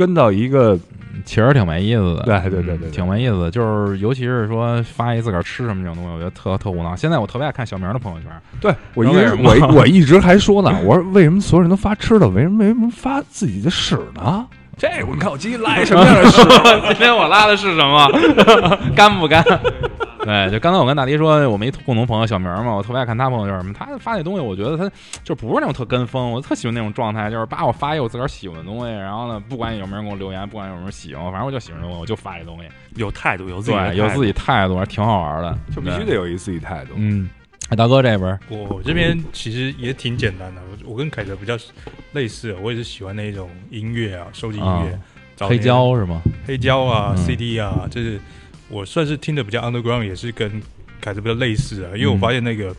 [0.02, 0.76] 跟到一个
[1.24, 3.52] 其实挺没意思的，对对对对嗯挺没意思的。
[3.52, 6.96] 就是尤其是说发一自个儿吃什么这种东西，我觉得特特无脑。
[6.96, 14.48] 现在我特别爱看小明的朋友圈，对我一直我我一直还说呢，我说为什么所有人都发吃的，为什么为什么发自己的屎呢？
[14.78, 16.42] 这我你看我今天拉一什么样的屎？
[16.88, 18.10] 今天我拉的是什么？
[18.96, 19.44] 干不干？
[20.26, 24.90] 对，就刚才我跟大迪说，我们一共同朋友小明嘛，我特别爱看他朋友圈什么，他发那东西，我觉得他
[25.24, 32.66] 就不是那种特跟风，我特喜欢那种状态，就是把我发一个我自个儿喜欢的东西，然后呢，不管有没有人给我留言，不管有没有人喜欢，反正我就喜欢这东西，我就发这东西，
[32.96, 36.94] 有态度，有自己对，有自己态度，还挺好玩的，就必须得有一自己态度。
[36.96, 37.30] 嗯。
[37.70, 41.58] 哎，大哥这边儿，我这边其实也挺简单的，我我跟凯德比较
[42.12, 44.92] 类似，我也是喜欢那一种音乐啊，收集音乐，
[45.40, 46.22] 啊黑胶是吗？
[46.46, 48.20] 黑胶啊、嗯 CD 啊，就是
[48.72, 50.62] 我算是听的比较 underground，也是跟
[51.02, 51.92] 凯子比较类似啊。
[51.94, 52.74] 因为我发现那个，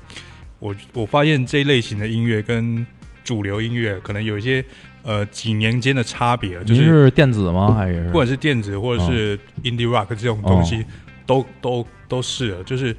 [0.59, 2.85] 我我发现这一类型的音乐跟
[3.23, 4.65] 主流音乐可能有一些
[5.03, 7.75] 呃几年间的差别，就是是电子吗？
[7.75, 10.85] 还是不管是电子或者是 indie rock 这种东西，
[11.27, 12.97] 都都都是了，就是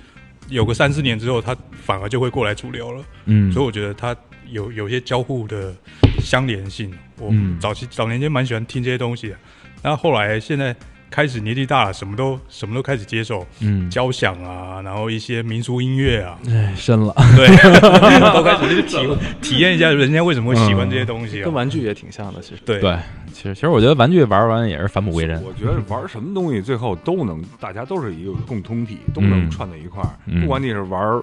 [0.49, 3.03] 有个三四年之后，它反而就会过来主流了。
[3.25, 4.15] 嗯，所以我觉得它
[4.49, 5.73] 有有些交互的
[6.19, 6.93] 相连性。
[7.17, 9.37] 我嗯早期早年间蛮喜欢听这些东西的，
[9.81, 10.75] 然后后来现在
[11.13, 17.45] 开始年纪大了，什么都什么都开始接受，嗯，交响啊，然后一些民俗音乐啊，哎，深了，对，
[18.33, 19.15] 都开始去体会。
[19.39, 21.45] 体验一下人家为什么会喜欢这些东西啊。
[21.45, 21.53] 跟。
[21.53, 22.61] 玩具也挺像的，其实。
[22.65, 22.79] 对。
[22.79, 22.97] 对，
[23.31, 29.51] 其实其实我觉得玩具玩完也是返璞归真，我觉得玩什么东西最后都能，大家都是一个共通体，都能嗯。
[29.51, 30.09] 串在一块儿。
[30.25, 31.21] 嗯不管你是玩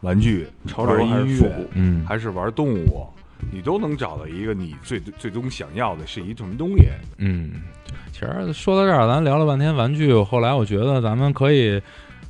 [0.00, 3.06] 玩具、潮流音乐还是复古，嗯，还是玩动物，
[3.52, 6.84] 你都能找到一个你最最终想要的是一什么东西。
[7.18, 7.50] 嗯，
[8.12, 11.80] 其实说到这儿，咱聊了半天玩具，后来我觉得咱们可以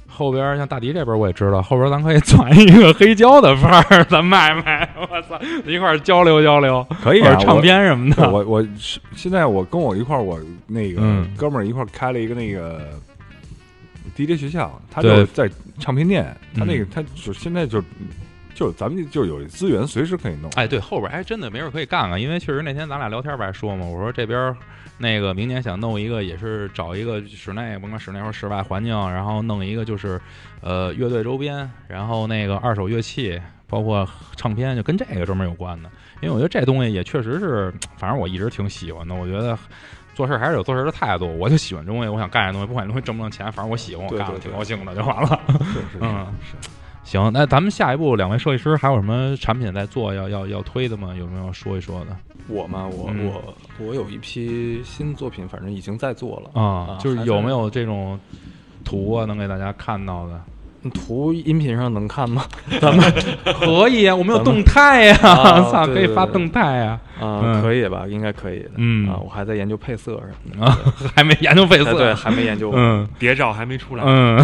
[0.06, 8.30] 后边像大迪这边我也知道，后边咱可以攒一个黑胶的范儿， 咱卖卖，我操，一块儿交流交流，可以啊，唱片什么的。
[8.30, 12.90] 我我我是现在我跟我一块儿，我那个嗯哥们儿一块儿开了一个那个
[14.16, 15.48] DJ 学校，他就在
[15.78, 17.82] 唱片店，他那个嗯他就现在就
[18.54, 20.50] 就是咱们就有资源，随时可以弄。
[20.56, 24.54] 哎，对，后边还真的没事可以干干，因为确实那天咱俩聊天不还说嘛，我说这边
[24.98, 30.20] 那个明年想弄一个，也是找一个室内，甭管室内或室外环境，然后弄一个就是
[30.60, 35.90] 呃乐队周边，然后那个二手乐器，包括唱片，就跟这个专门有关的。
[36.20, 39.14] 因为我觉得这东西也确实是，反正我一直挺喜欢的。
[39.14, 39.58] 我觉得
[40.14, 45.40] 做事还是有做事的态度，我就喜欢这东西，我想干这东西，不管这东西挣不挣钱，反正我喜欢，我干了挺高兴的就完了。
[45.48, 46.26] 是是是嗯，
[47.10, 51.12] 行，那咱们下一步两位设计师还有什么产品在做要要要推的吗？
[51.12, 53.54] 有没有说一说的我嘛，我、嗯我
[53.84, 56.60] 我有一批新作品，反正已经在做了。
[56.60, 56.96] 啊？
[57.00, 58.16] 就是有没有这种
[58.84, 60.40] 图啊，能给大家看到的？
[60.94, 62.44] 图音频上能看吗？
[62.80, 63.04] 咱们
[63.58, 68.06] 可以啊，我们有动态呀、啊 操，可以发动态呀、啊、嗯可以吧？
[68.08, 68.70] 应该可以的。
[68.76, 70.78] 嗯啊，我还在研究配色什么啊，
[71.14, 72.72] 还没研究配色，哎对，还没研究。
[72.74, 74.38] 嗯谍照还没出来，嗯。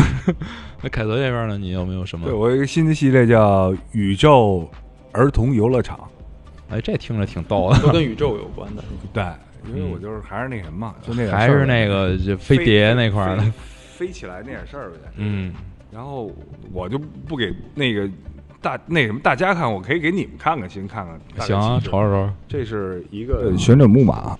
[0.82, 1.56] 那凯泽这边呢？
[1.56, 2.34] 你有没有什么对？
[2.34, 4.70] 我有一个新的系列叫《宇宙
[5.12, 5.98] 儿童游乐场
[6.68, 8.82] 哎，这听着挺逗的，都跟宇宙有关的。》。
[9.12, 9.24] 对，
[9.74, 13.52] 因为我就是还是那什么，就那个还是那个就飞碟那块儿的飞。
[13.96, 14.96] 飞起来那点事儿呗。
[15.16, 15.54] 嗯，
[15.90, 16.30] 然后
[16.72, 18.08] 我就不给那个
[18.60, 21.46] 大那什么大家看，我可以给你们看看，先看看。
[21.46, 22.30] 行啊，瞅瞅瞅。
[22.48, 24.36] 这是一个旋转木马，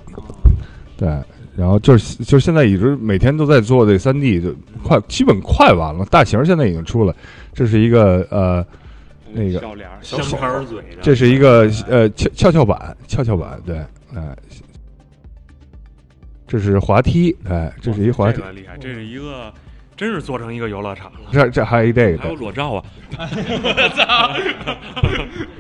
[0.97, 1.09] 对，
[1.57, 7.15] 然后就是就是现在一直每天都在做这三 D，就快基本快完了，大型现在已经出了，
[7.53, 8.67] 这是一个呃
[9.33, 13.79] 那个小脸儿香肠嘴的，这是一个呃跷跷跷板，跷跷板，对，
[14.15, 14.37] 哎、
[16.47, 19.53] 这是滑梯，哎，这是一滑梯这，个厉害，这是一个
[19.97, 21.07] 真是做成一个游乐场。
[21.13, 22.85] 了，这这还有一这还有，裸照啊，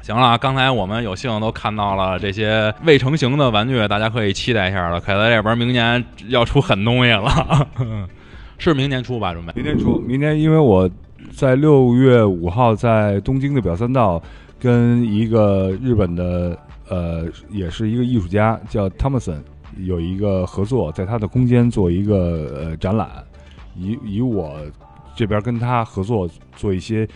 [0.02, 5.00] 行了啊，刚才我们有幸都看到了这些未成型的玩具，大家可以期待一下了。
[5.00, 7.66] 凯德这边明年要出狠东西了，
[8.58, 9.32] 是明年出吧？
[9.32, 9.52] 准备。
[9.54, 10.88] 明年出，明年因为我
[11.34, 14.22] 在六月五号在东京的表参道
[14.60, 16.56] 跟一个日本的
[16.88, 19.42] 呃，也是一个艺术家叫汤姆森
[19.78, 23.08] 有一个合作，在他的空间做一个呃展览，
[23.76, 24.58] 以以我
[25.14, 27.06] 这边跟他合作做一些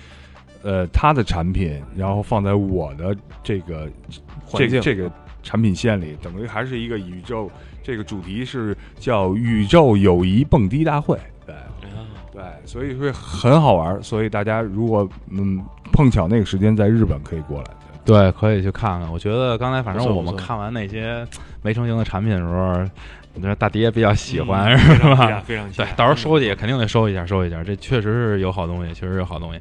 [0.63, 5.11] 呃他的产品，然后放在我的这个这环境个这个
[5.43, 7.51] 产品线里，等于还是一个宇宙。
[7.83, 11.55] 这个主题是叫宇宙友谊蹦迪大会，对。
[12.33, 14.01] 对，所以会很好玩。
[14.03, 15.61] 所以大家如果嗯
[15.93, 17.65] 碰巧那个时间在日本可以过来。
[18.05, 19.11] 对，可以去看看。
[19.11, 21.27] 我觉得刚才反正我们不错不错看完那些
[21.63, 22.89] 没成型的产品的时候，
[23.35, 25.43] 我觉得大迪也比较喜欢，嗯是非常吧？
[25.47, 27.63] 非常对，到时候收去肯定得收一下，收一下。
[27.63, 29.61] 这确实是有好东西，确实有好东西。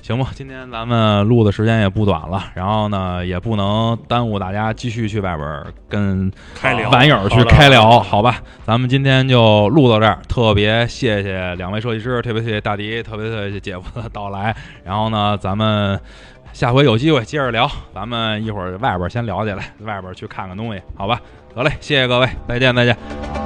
[0.00, 8.40] 行吧，今天咱们录的时间也不短了，然后呢，也不能耽误大家继续去外边跟开聊网友去开聊，好吧？
[8.64, 14.54] 咱们今天就录到这儿，特别谢谢两位设计师，特别谢谢大迪，特别谢谢姐夫的到来。
[14.84, 16.00] 然后呢，咱们
[16.52, 21.20] 下回有机会接着聊，咱们一会儿外边先聊起来，外边去看看东西，好吧？
[21.54, 23.37] 得嘞，谢谢各位，再见，再见。